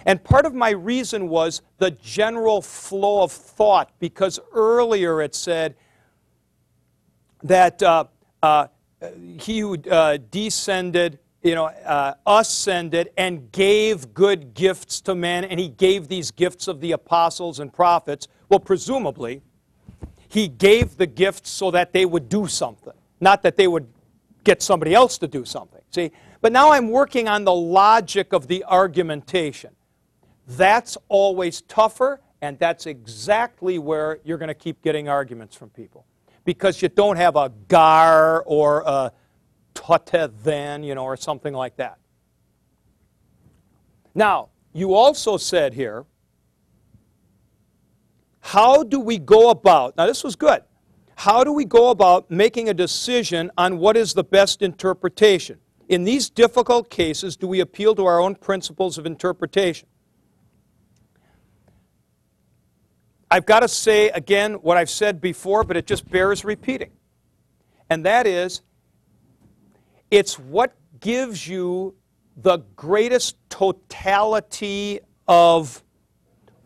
[0.06, 5.76] And part of my reason was the general flow of thought, because earlier it said
[7.44, 8.06] that uh,
[8.42, 8.68] uh,
[9.40, 15.60] he who uh, descended, you know, uh, ascended and gave good gifts to men, and
[15.60, 18.28] he gave these gifts of the apostles and prophets.
[18.50, 19.42] Well, presumably,
[20.34, 23.88] he gave the gifts so that they would do something, not that they would
[24.44, 25.82] get somebody else to do something.
[25.92, 26.12] See?
[26.42, 29.76] But now I'm working on the logic of the argumentation.
[30.48, 36.04] That's always tougher, and that's exactly where you're going to keep getting arguments from people.
[36.46, 39.12] Because you don't have a gar or a
[39.76, 42.00] tote then, you know, or something like that.
[44.16, 46.06] Now, you also said here,
[48.46, 50.64] how do we go about, now this was good,
[51.16, 55.60] how do we go about making a decision on what is the best interpretation?
[55.88, 59.88] In these difficult cases, do we appeal to our own principles of interpretation?
[63.32, 66.92] I've got to say again what I've said before, but it just bears repeating.
[67.90, 68.62] And that is,
[70.12, 71.96] it's what gives you
[72.36, 75.82] the greatest totality of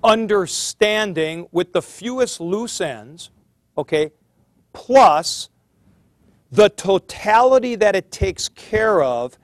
[0.07, 3.29] understanding with the fewest loose ends,
[3.77, 4.11] okay,
[4.71, 5.49] plus
[6.49, 9.37] the totality that it takes care of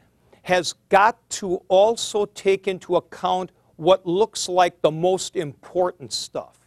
[0.44, 6.60] has got to also take into account what looks like the most important stuff.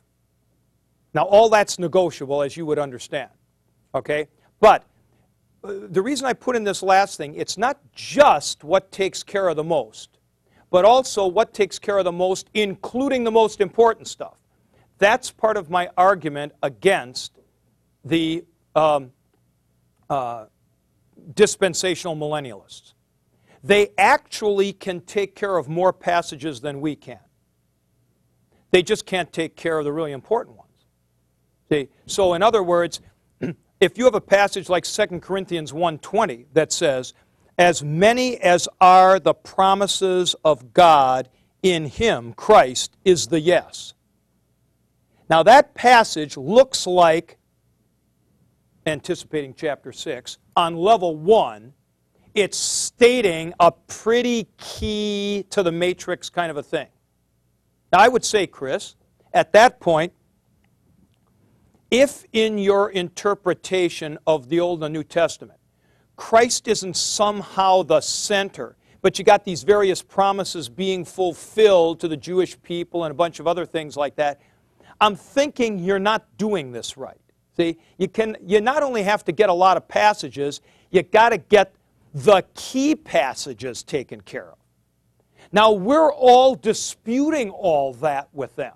[1.14, 3.30] Now, all that's negotiable, as you would understand.
[3.94, 4.28] Okay?
[4.60, 4.84] But
[5.64, 9.48] uh, the reason I put in this last thing, it's not just what takes care
[9.48, 10.15] of the most,
[10.70, 14.36] but also what takes care of the most, including the most important stuff.
[14.98, 17.38] That's part of my argument against
[18.04, 19.12] the um,
[20.08, 20.46] uh,
[21.34, 22.94] dispensational millennialists.
[23.62, 27.18] They actually can take care of more passages than we can.
[28.70, 30.70] They just can't take care of the really important ones.
[31.68, 31.88] See?
[32.06, 33.00] So in other words,
[33.80, 37.14] if you have a passage like 2 Corinthians 1:20 that says,
[37.58, 41.28] "As many as are the promises of God
[41.62, 43.94] in him, Christ is the yes."
[45.28, 47.38] Now that passage looks like
[48.86, 51.72] anticipating chapter 6 on level 1
[52.36, 56.88] it's stating a pretty key to the matrix kind of a thing.
[57.90, 58.94] Now, I would say, Chris,
[59.32, 60.12] at that point,
[61.90, 65.55] if in your interpretation of the Old and New Testament,
[66.16, 72.16] Christ isn't somehow the center, but you got these various promises being fulfilled to the
[72.16, 74.40] Jewish people and a bunch of other things like that,
[75.00, 77.20] I'm thinking you're not doing this right.
[77.56, 80.60] See, you can you not only have to get a lot of passages,
[80.90, 81.74] you got to get
[82.12, 84.58] the key passages taken care of.
[85.52, 88.74] Now we're all disputing all that with them.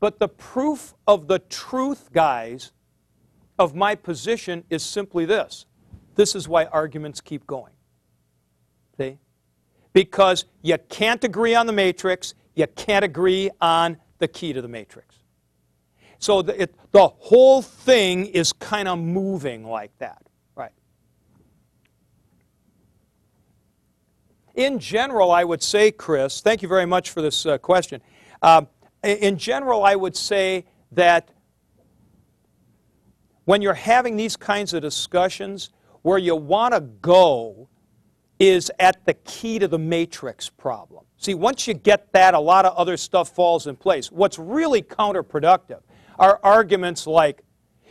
[0.00, 2.72] But the proof of the truth, guys,
[3.58, 5.66] of my position is simply this.
[6.14, 7.72] This is why arguments keep going.
[8.96, 9.18] See?
[9.92, 14.68] Because you can't agree on the matrix, you can't agree on the key to the
[14.68, 15.16] matrix.
[16.18, 20.22] So the, it, the whole thing is kind of moving like that.
[20.56, 20.72] Right.
[24.54, 28.00] In general, I would say, Chris, thank you very much for this uh, question.
[28.40, 28.68] Um,
[29.02, 31.28] in general, I would say that
[33.44, 35.70] when you're having these kinds of discussions,
[36.04, 37.66] where you want to go
[38.38, 41.02] is at the key to the matrix problem.
[41.16, 44.12] See, once you get that, a lot of other stuff falls in place.
[44.12, 45.80] What's really counterproductive
[46.18, 47.40] are arguments like,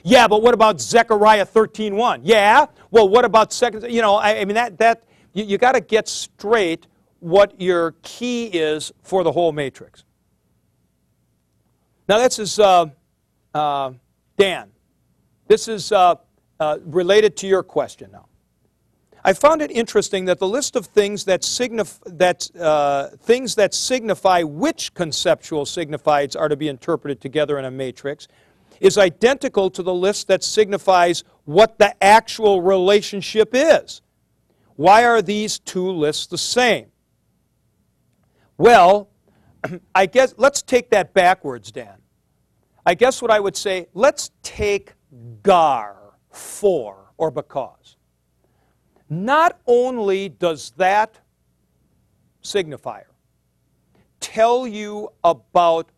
[0.03, 2.21] yeah, but what about Zechariah 13.1?
[2.21, 5.71] Yeah, well, what about second, you know, I, I mean, that, that you, you got
[5.71, 6.85] to get straight
[7.19, 10.03] what your key is for the whole matrix.
[12.07, 12.85] Now, this is uh,
[13.55, 13.93] uh,
[14.37, 14.69] Dan.
[15.47, 16.15] This is uh,
[16.63, 18.25] uh, related to your question now.
[19.25, 23.73] I found it interesting that the list of things that, signif- that, uh, things that
[23.73, 28.27] signify which conceptual signifieds are to be interpreted together in a matrix
[28.79, 34.01] is identical to the list that signifies what the actual relationship is.
[34.75, 36.87] Why are these two lists the same?
[38.57, 39.09] Well,
[39.95, 41.97] I guess let's take that backwards, Dan.
[42.85, 44.93] I guess what I would say, let's take
[45.43, 46.02] gar,
[46.33, 47.95] for, or because.
[49.09, 51.19] Not only does that
[52.43, 53.05] signifier
[54.19, 55.89] tell you about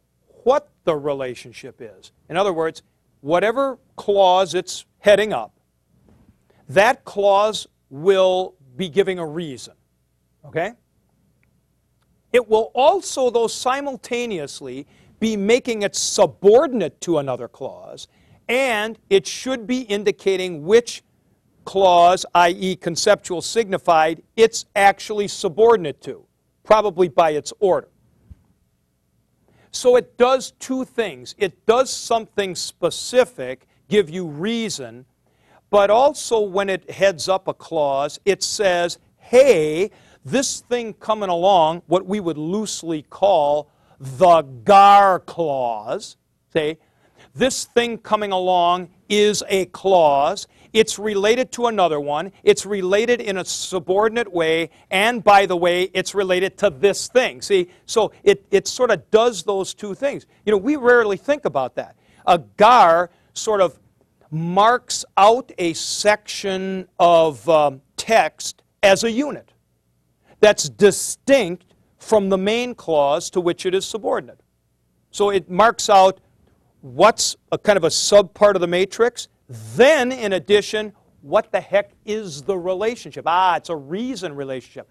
[0.43, 2.83] what the relationship is, in other words,
[3.21, 5.53] whatever clause it's heading up,
[6.67, 9.73] that clause will be giving a reason.
[10.45, 10.73] Okay?
[12.33, 14.85] It will also, though simultaneously,
[15.19, 18.07] be making it subordinate to another clause,
[18.47, 21.03] and it should be indicating which
[21.65, 26.25] clause, i.e., conceptual signified, it's actually subordinate to,
[26.63, 27.89] probably by its order.
[29.71, 31.35] So it does two things.
[31.37, 35.05] It does something specific, give you reason,
[35.69, 39.91] but also when it heads up a clause, it says, hey,
[40.23, 43.69] this thing coming along, what we would loosely call
[43.99, 46.17] the gar clause,
[46.53, 46.77] say,
[47.35, 50.47] this thing coming along is a clause.
[50.71, 52.31] It's related to another one.
[52.43, 54.69] It's related in a subordinate way.
[54.89, 57.41] And by the way, it's related to this thing.
[57.41, 60.25] See, so it, it sort of does those two things.
[60.45, 61.97] You know, we rarely think about that.
[62.25, 63.79] A gar sort of
[64.31, 69.51] marks out a section of um, text as a unit
[70.39, 74.39] that's distinct from the main clause to which it is subordinate.
[75.11, 76.19] So it marks out
[76.85, 79.27] what's a kind of a subpart of the matrix.
[79.75, 83.25] Then, in addition, what the heck is the relationship?
[83.27, 84.87] Ah, it's a reason relationship.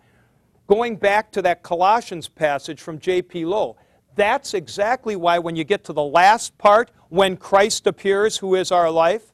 [0.66, 3.44] Going back to that Colossians passage from J.P.
[3.44, 3.76] Louw,
[4.16, 8.72] that's exactly why when you get to the last part, when Christ appears, who is
[8.72, 9.32] our life,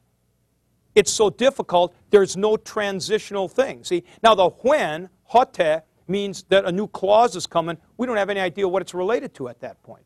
[0.93, 3.83] it's so difficult, there's no transitional thing.
[3.83, 7.77] See, now the when, hote, means that a new clause is coming.
[7.97, 10.03] We don't have any idea what it's related to at that point.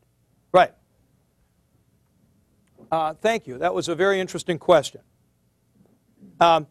[0.52, 0.72] Right.
[2.90, 3.58] Uh, thank you.
[3.58, 5.00] That was a very interesting question.
[6.40, 6.66] Um,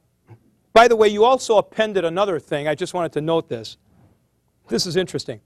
[0.73, 2.67] by the way, you also appended another thing.
[2.67, 3.77] I just wanted to note this.
[4.67, 5.41] This is interesting.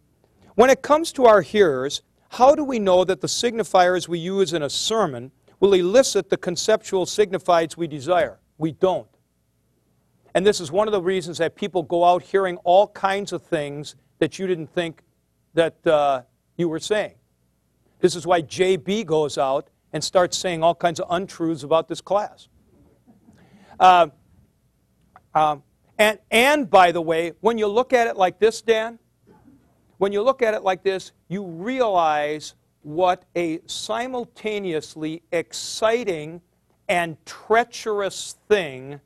[0.56, 4.54] When it comes to our hearers, how do we know that the signifiers we use
[4.54, 8.40] in a sermon will elicit the conceptual signifieds we desire?
[8.58, 9.08] We don't.
[10.36, 13.42] And this is one of the reasons that people go out hearing all kinds of
[13.42, 15.02] things that you didn't think
[15.54, 16.22] that uh,
[16.58, 17.16] you were saying.
[18.00, 22.02] This is why JB goes out and starts saying all kinds of untruths about this
[22.02, 22.48] class.
[23.80, 24.08] Uh,
[25.34, 25.64] um,
[25.98, 29.00] and, and by the way, when you look at it like this, Dan,
[29.98, 36.42] when you look at it like this, you realize what a simultaneously exciting
[36.88, 39.00] and treacherous thing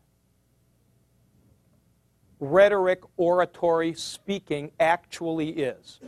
[2.39, 5.99] rhetoric, oratory, speaking actually is.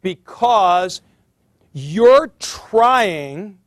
[0.00, 1.02] Because
[1.72, 3.58] you're trying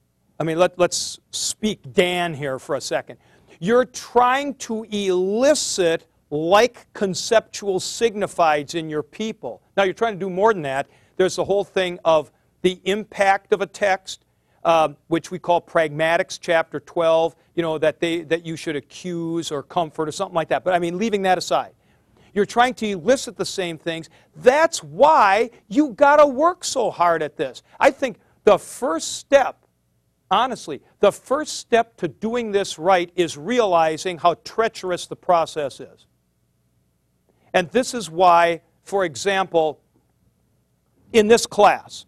[0.44, 3.18] I mean, let, let's speak Dan here for a second.
[3.62, 9.62] You're trying to elicit like conceptual signifieds in your people.
[9.78, 10.90] Now, you're trying to do more than that.
[11.16, 12.30] There's the whole thing of
[12.62, 14.26] the impact of a text,
[14.66, 19.50] um, which we call pragmatics, chapter 12, you know, that, they, that you should accuse
[19.50, 20.66] or comfort or something like that.
[20.66, 21.72] But I mean, leaving that aside.
[22.34, 24.10] You're trying to elicit the same things.
[24.36, 27.64] That's why you got to work so hard at this.
[27.80, 29.63] I think the first step
[30.32, 36.08] honestly, the first step to doing this right is realizing how treacherous the process is.
[37.54, 39.80] And this is why for example,
[41.12, 42.06] in this class.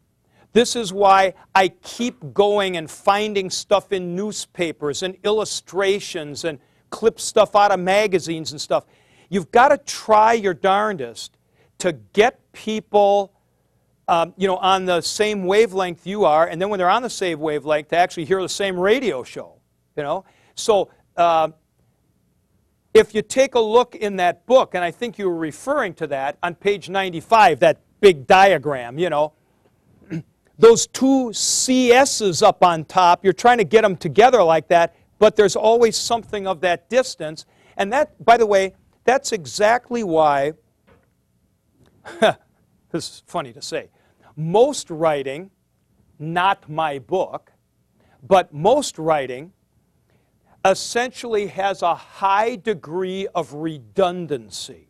[0.53, 6.59] This is why I keep going and finding stuff in newspapers and illustrations and
[6.89, 8.85] clip stuff out of magazines and stuff.
[9.29, 11.37] You've got to try your darndest
[11.79, 13.33] to get people
[14.07, 17.09] um, you know, on the same wavelength you are, and then when they're on the
[17.09, 19.53] same wavelength, they actually hear the same radio show.
[19.95, 20.25] You know,
[20.55, 21.49] so uh,
[22.93, 26.07] if you take a look in that book, and I think you were referring to
[26.07, 29.33] that on page 95, that big diagram, you know,
[30.57, 35.35] those two CS's up on top, you're trying to get them together like that, but
[35.35, 37.45] there's always something of that distance.
[37.75, 40.53] And that, by the way, that's exactly why,
[42.95, 43.89] this is funny to say,
[44.35, 45.51] most writing,
[46.17, 47.51] not my book,
[48.23, 49.51] but most writing
[50.63, 54.87] essentially has a high degree of redundancy.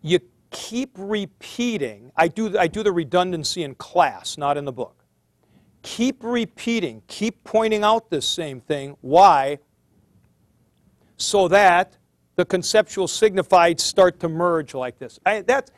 [0.00, 5.04] You keep repeating, I do, I do the redundancy in class, not in the book.
[5.82, 8.96] Keep repeating, keep pointing out this same thing.
[9.00, 9.58] Why?
[11.16, 11.96] So that
[12.36, 15.18] the conceptual signifieds start to merge like this.
[15.26, 15.70] I, that,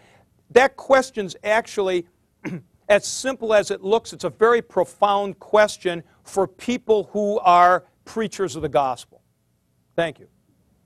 [0.51, 2.07] that question's actually
[2.89, 4.13] as simple as it looks.
[4.13, 9.23] It's a very profound question for people who are preachers of the gospel.
[9.95, 10.29] Thank you.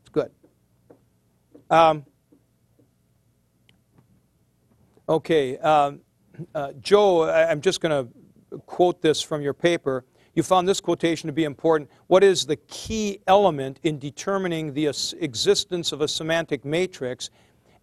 [0.00, 0.30] It's good.
[1.70, 2.04] Um,
[5.08, 6.00] okay, um,
[6.54, 10.04] uh, Joe, I'm just going to quote this from your paper.
[10.34, 11.90] You found this quotation to be important.
[12.06, 14.86] What is the key element in determining the
[15.20, 17.30] existence of a semantic matrix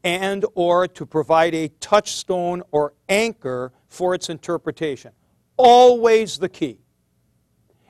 [0.04, 5.12] and or to provide a touchstone or anchor for its interpretation?
[5.58, 6.80] Always the key.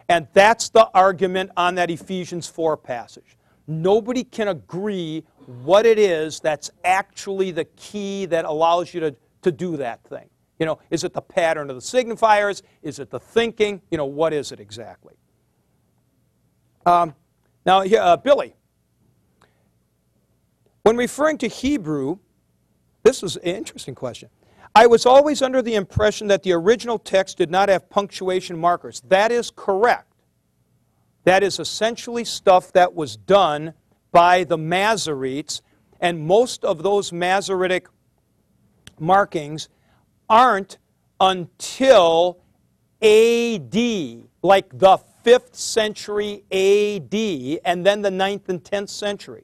[0.07, 3.37] And that's the argument on that Ephesians 4 passage.
[3.67, 5.23] Nobody can agree
[5.63, 10.27] what it is that's actually the key that allows you to, to do that thing.
[10.57, 12.63] You know, is it the pattern of the signifiers?
[12.81, 13.81] Is it the thinking?
[13.91, 15.13] You know, what is it exactly?
[16.85, 17.13] Um,
[17.65, 18.55] now, uh, Billy,
[20.89, 22.17] when referring to Hebrew,
[23.03, 24.27] this is an interesting question.
[24.73, 28.99] I was always under the impression that the original text did not have punctuation markers.
[29.01, 30.11] That is correct.
[31.25, 33.75] That is essentially stuff that was done
[34.11, 35.61] by the Masoretes,
[36.01, 37.87] and most of those Masoretic
[38.97, 39.69] markings
[40.27, 40.79] aren't
[41.19, 42.39] until
[43.03, 43.75] AD,
[44.41, 49.43] like the 5th century AD, and then the 9th and 10th century.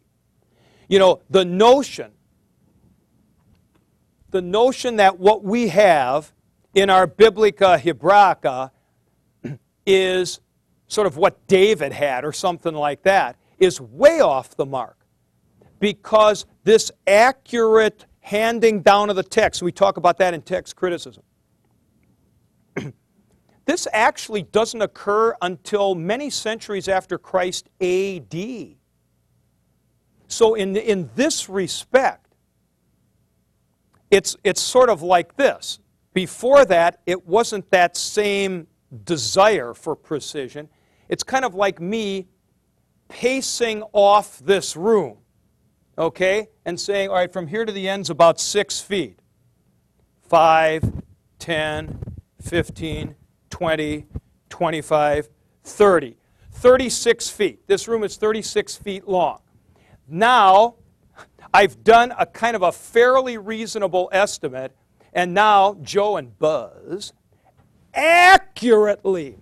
[0.88, 2.12] You know, the notion
[4.36, 6.34] the notion that what we have
[6.74, 8.70] in our Biblica Hebraica
[9.86, 10.42] is
[10.88, 14.98] sort of what David had or something like that is way off the mark
[15.80, 21.24] because this accurate handing down of the text, we talk about that in text criticism.
[23.66, 28.76] this actually doesn't occur until many centuries after Christ AD.
[30.28, 32.36] So, in, in this respect,
[34.12, 35.80] it's, it's sort of like this.
[36.14, 38.68] Before that, it wasn't that same
[39.04, 40.70] desire for precision.
[41.10, 42.28] It's kind of like me
[43.10, 45.18] pacing off this room,
[45.98, 49.20] okay, and saying, all right, from here to the end's about six feet.
[50.28, 50.84] Five,
[51.40, 52.00] 10,
[52.42, 53.16] 15,
[53.50, 54.06] 20,
[54.50, 55.30] 25,
[55.64, 56.18] 30.
[56.52, 57.68] 36 feet.
[57.68, 59.40] This room is 36 feet long.
[60.08, 60.76] Now,
[61.54, 64.76] I've done a kind of a fairly reasonable estimate,
[65.14, 67.14] and now Joe and Buzz
[67.94, 69.38] accurately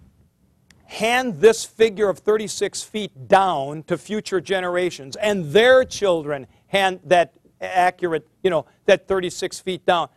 [0.85, 7.33] hand this figure of 36 feet down to future generations, and their children hand that
[7.59, 10.07] accurate, you know, that 36 feet down.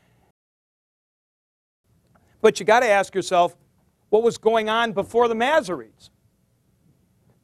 [2.42, 3.56] But you got to ask yourself,
[4.10, 6.10] what was going on before the Masoretes?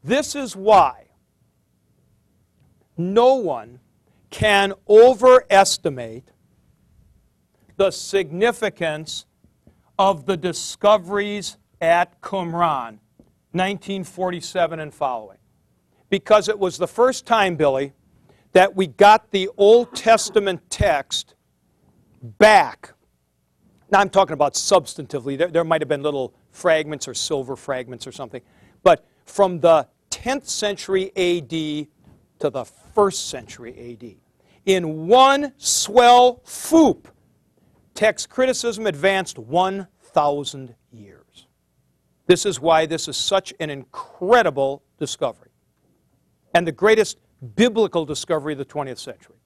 [0.04, 1.06] This is why
[3.02, 3.80] no one
[4.30, 6.30] can overestimate
[7.76, 9.26] the significance
[9.98, 12.98] of the discoveries at Qumran,
[13.52, 15.38] 1947 and following.
[16.08, 17.92] Because it was the first time, Billy,
[18.52, 21.34] that we got the Old Testament text
[22.22, 22.94] back.
[23.90, 25.36] Now, I'm talking about substantively.
[25.36, 28.42] There, there might have been little fragments or silver fragments or something.
[28.82, 31.88] But from the 10th century AD
[32.42, 34.16] to the 1st century AD.
[34.66, 37.04] In one swell foop,
[37.94, 41.46] text criticism advanced 1,000 years.
[42.26, 45.50] This is why this is such an incredible discovery
[46.52, 47.18] and the greatest
[47.54, 49.36] biblical discovery of the 20th century.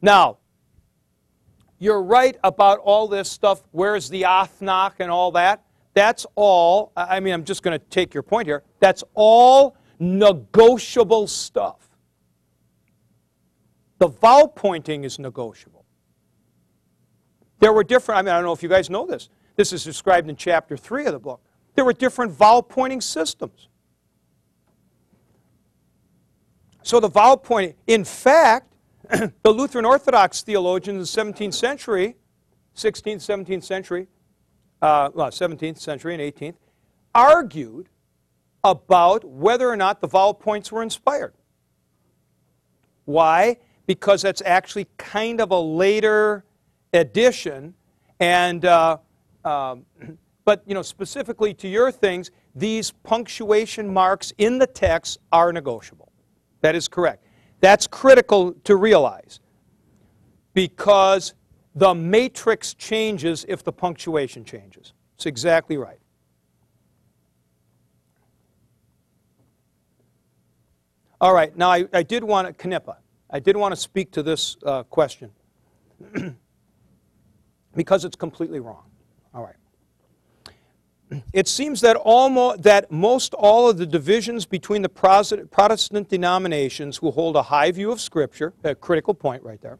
[0.00, 0.38] Now,
[1.78, 3.62] you're right about all this stuff.
[3.72, 5.64] Where's the Athnach and all that?
[5.92, 8.62] That's all, I mean, I'm just going to take your point here.
[8.78, 11.89] That's all negotiable stuff.
[14.00, 15.84] The vowel pointing is negotiable.
[17.58, 19.28] There were different, I mean, I don't know if you guys know this.
[19.56, 21.42] This is described in chapter 3 of the book.
[21.74, 23.68] There were different vowel pointing systems.
[26.82, 28.72] So the vowel pointing, in fact,
[29.10, 32.16] the Lutheran Orthodox theologians in the 17th century,
[32.74, 34.08] 16th, 17th century,
[34.80, 36.54] uh, well, 17th century and 18th,
[37.14, 37.90] argued
[38.64, 41.34] about whether or not the vowel points were inspired.
[43.04, 43.58] Why?
[43.90, 46.44] Because that's actually kind of a later
[46.92, 47.74] addition,
[48.20, 48.98] and uh,
[49.44, 49.84] um,
[50.44, 56.12] but you know specifically to your things, these punctuation marks in the text are negotiable.
[56.60, 57.24] That is correct.
[57.58, 59.40] That's critical to realize
[60.54, 61.34] because
[61.74, 64.92] the matrix changes if the punctuation changes.
[65.16, 65.98] It's exactly right.
[71.20, 72.98] All right, now I, I did want to, Knippa,
[73.30, 75.30] I did want to speak to this uh, question
[77.74, 78.84] because it's completely wrong.
[79.32, 79.54] All right.
[81.32, 87.10] It seems that, almost, that most all of the divisions between the Protestant denominations who
[87.10, 89.78] hold a high view of Scripture, a critical point right there,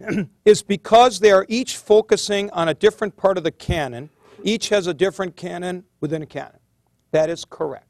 [0.44, 4.10] is because they are each focusing on a different part of the canon.
[4.42, 6.58] Each has a different canon within a canon.
[7.12, 7.86] That is correct.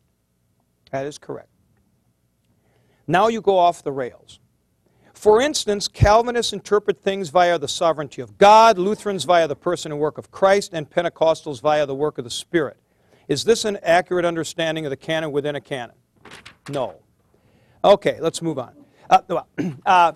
[0.92, 1.48] That is correct.
[3.06, 4.38] Now you go off the rails.
[5.20, 10.00] For instance, Calvinists interpret things via the sovereignty of God, Lutherans via the person and
[10.00, 12.78] work of Christ, and Pentecostals via the work of the Spirit.
[13.28, 15.94] Is this an accurate understanding of the canon within a canon?
[16.70, 17.02] No.
[17.84, 18.72] Okay, let's move on.
[19.10, 19.42] Uh,
[19.84, 20.12] uh,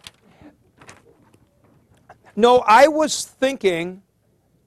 [2.34, 4.00] no, I was thinking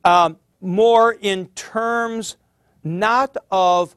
[0.06, 2.38] um, more in terms
[2.84, 3.96] not of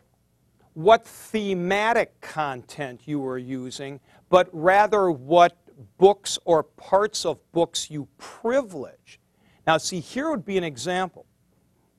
[0.73, 5.60] what thematic content you were using, but rather what
[5.99, 9.21] books or parts of books you privilege.
[9.67, 11.27] Now, see, here would be an example.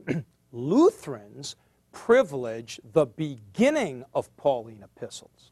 [0.52, 1.56] Lutherans
[1.92, 5.52] privilege the beginning of Pauline epistles.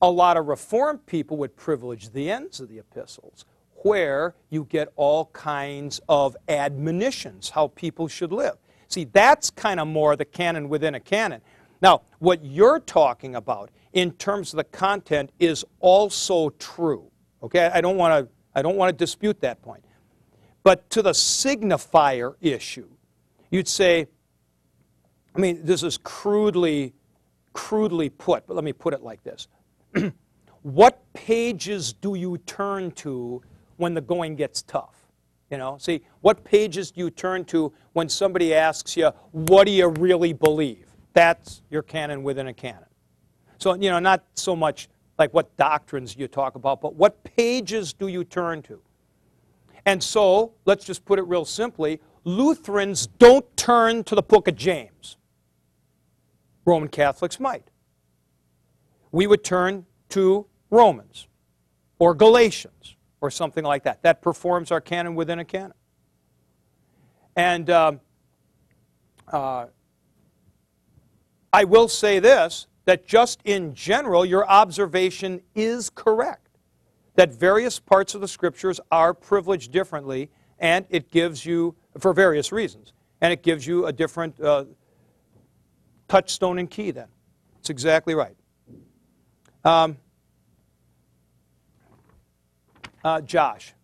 [0.00, 3.44] A lot of Reformed people would privilege the ends of the epistles,
[3.82, 8.56] where you get all kinds of admonitions, how people should live.
[8.88, 11.40] See, that's kind of more the canon within a canon.
[11.82, 17.10] Now, what you're talking about in terms of the content is also true.
[17.42, 19.84] Okay, I don't want to I don't want to dispute that point.
[20.62, 22.88] But to the signifier issue,
[23.50, 24.06] you'd say,
[25.34, 26.94] I mean, this is crudely
[27.52, 29.48] crudely put, but let me put it like this.
[30.62, 33.42] what pages do you turn to
[33.78, 34.94] when the going gets tough?
[35.50, 39.72] You know, see, what pages do you turn to when somebody asks you, what do
[39.72, 40.86] you really believe?
[41.14, 42.87] That's your canon within a canon.
[43.58, 44.88] So, you know, not so much
[45.18, 48.80] like what doctrines you talk about, but what pages do you turn to?
[49.84, 54.56] And so, let's just put it real simply Lutherans don't turn to the book of
[54.56, 55.16] James.
[56.64, 57.70] Roman Catholics might.
[59.10, 61.26] We would turn to Romans
[61.98, 64.02] or Galatians or something like that.
[64.02, 65.72] That performs our canon within a canon.
[67.34, 68.00] And um,
[69.26, 69.66] uh,
[71.52, 76.56] I will say this that just in general, your observation is correct.
[77.16, 82.50] That various parts of the scriptures are privileged differently, and it gives you, for various
[82.50, 84.64] reasons, and it gives you a different uh,
[86.08, 87.08] touchstone and key then.
[87.58, 88.34] It's exactly right.
[89.66, 89.98] Um,
[93.04, 93.74] uh, Josh,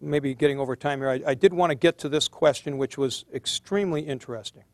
[0.00, 2.96] maybe getting over time here, I, I did want to get to this question, which
[2.96, 4.64] was extremely interesting.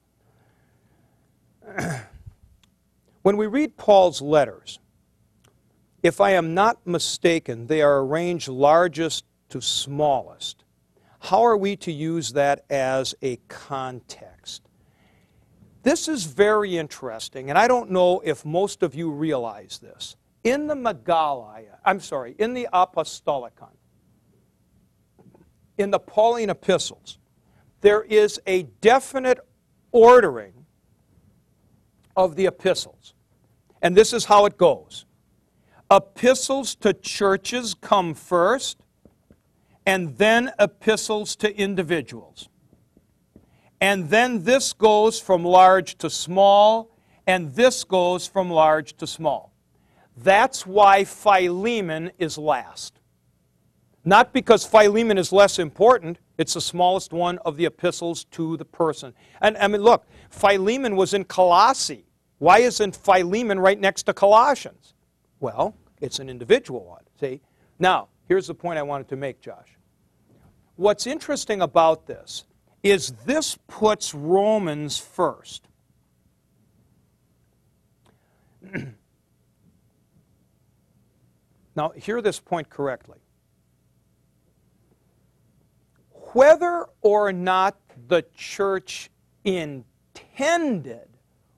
[3.27, 4.79] When we read Paul's letters,
[6.01, 10.63] if I am not mistaken, they are arranged largest to smallest.
[11.19, 14.63] How are we to use that as a context?
[15.83, 20.15] This is very interesting, and I don't know if most of you realize this.
[20.45, 23.75] In the Megalaia, I'm sorry, in the Apostolicon,
[25.79, 27.19] in the Pauline epistles,
[27.81, 29.41] there is a definite
[29.91, 30.65] ordering
[32.17, 33.15] of the epistles.
[33.83, 35.05] And this is how it goes
[35.91, 38.79] epistles to churches come first,
[39.87, 42.49] and then epistles to individuals.
[43.81, 46.91] And then this goes from large to small,
[47.27, 49.53] and this goes from large to small.
[50.17, 52.99] That's why Philemon is last.
[54.05, 58.65] Not because Philemon is less important, It's the smallest one of the epistles to the
[58.65, 59.15] person.
[59.41, 62.06] And I mean, look, Philemon was in Colossae.
[62.39, 64.95] Why isn't Philemon right next to Colossians?
[65.41, 67.41] Well, it's an individual one, see?
[67.79, 69.77] Now, here's the point I wanted to make, Josh.
[70.77, 72.45] What's interesting about this
[72.83, 75.67] is this puts Romans first.
[81.75, 83.19] now, hear this point correctly.
[86.33, 89.09] Whether or not the church
[89.45, 91.09] intended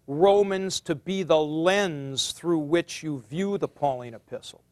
[0.08, 4.62] Romans to be the lens through which you view the Pauline epistles,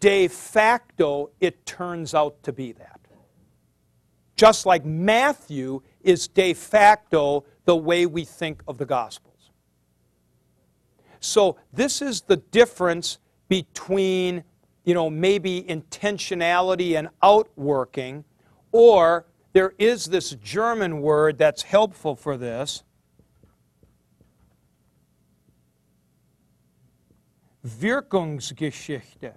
[0.00, 3.00] de facto, it turns out to be that.
[4.34, 9.50] Just like Matthew is de facto the way we think of the Gospels.
[11.20, 13.18] So, this is the difference
[13.48, 14.42] between,
[14.84, 18.24] you know, maybe intentionality and outworking,
[18.72, 22.82] or there is this German word that's helpful for this.
[27.68, 29.32] Wirkungsgeschichte.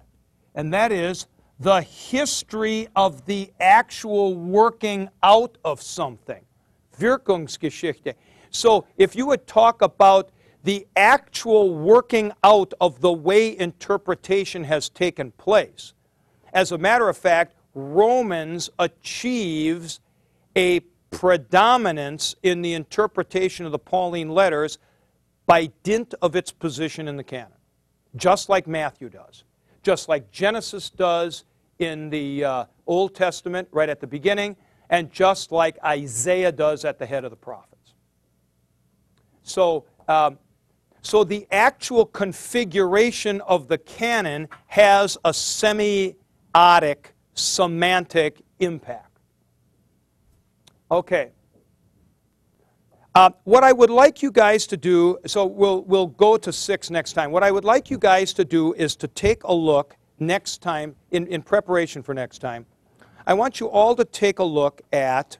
[0.54, 1.26] And that is
[1.60, 6.44] the history of the actual working out of something.
[6.98, 8.14] Wirkungsgeschichte.
[8.50, 10.30] So if you would talk about
[10.64, 15.94] the actual working out of the way interpretation has taken place,
[16.52, 20.00] as a matter of fact, Romans achieves
[20.56, 20.80] a
[21.10, 24.78] predominance in the interpretation of the Pauline letters
[25.46, 27.52] by dint of its position in the canon,
[28.16, 29.44] just like Matthew does,
[29.82, 31.44] just like Genesis does
[31.78, 34.56] in the uh, Old Testament right at the beginning,
[34.90, 37.94] and just like Isaiah does at the head of the prophets.
[39.42, 40.38] So, um,
[41.00, 46.14] so the actual configuration of the canon has a semiotic,
[47.34, 49.18] semantic impact.
[50.90, 51.32] Okay.
[53.14, 56.88] Uh, what I would like you guys to do, so we'll, we'll go to six
[56.88, 57.30] next time.
[57.30, 60.96] What I would like you guys to do is to take a look next time,
[61.10, 62.64] in, in preparation for next time,
[63.26, 65.36] I want you all to take a look at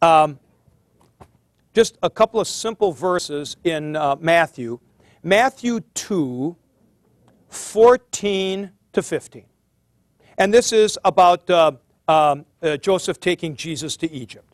[0.00, 0.38] um,
[1.74, 4.80] just a couple of simple verses in uh, Matthew.
[5.22, 6.56] Matthew 2,
[7.48, 9.44] 14 to 15.
[10.38, 11.72] And this is about uh,
[12.08, 14.53] um, uh, Joseph taking Jesus to Egypt.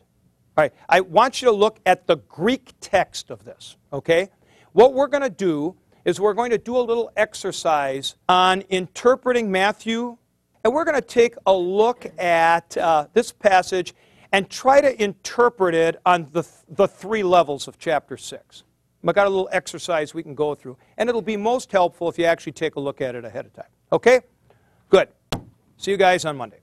[0.89, 4.29] I want you to look at the Greek text of this, okay?
[4.73, 9.51] What we're going to do is we're going to do a little exercise on interpreting
[9.51, 10.17] Matthew,
[10.63, 13.93] and we're going to take a look at uh, this passage
[14.31, 18.63] and try to interpret it on the, the three levels of chapter 6.
[19.07, 22.17] I've got a little exercise we can go through, and it'll be most helpful if
[22.17, 23.65] you actually take a look at it ahead of time.
[23.91, 24.21] Okay?
[24.89, 25.09] Good.
[25.77, 26.60] See you guys on Monday.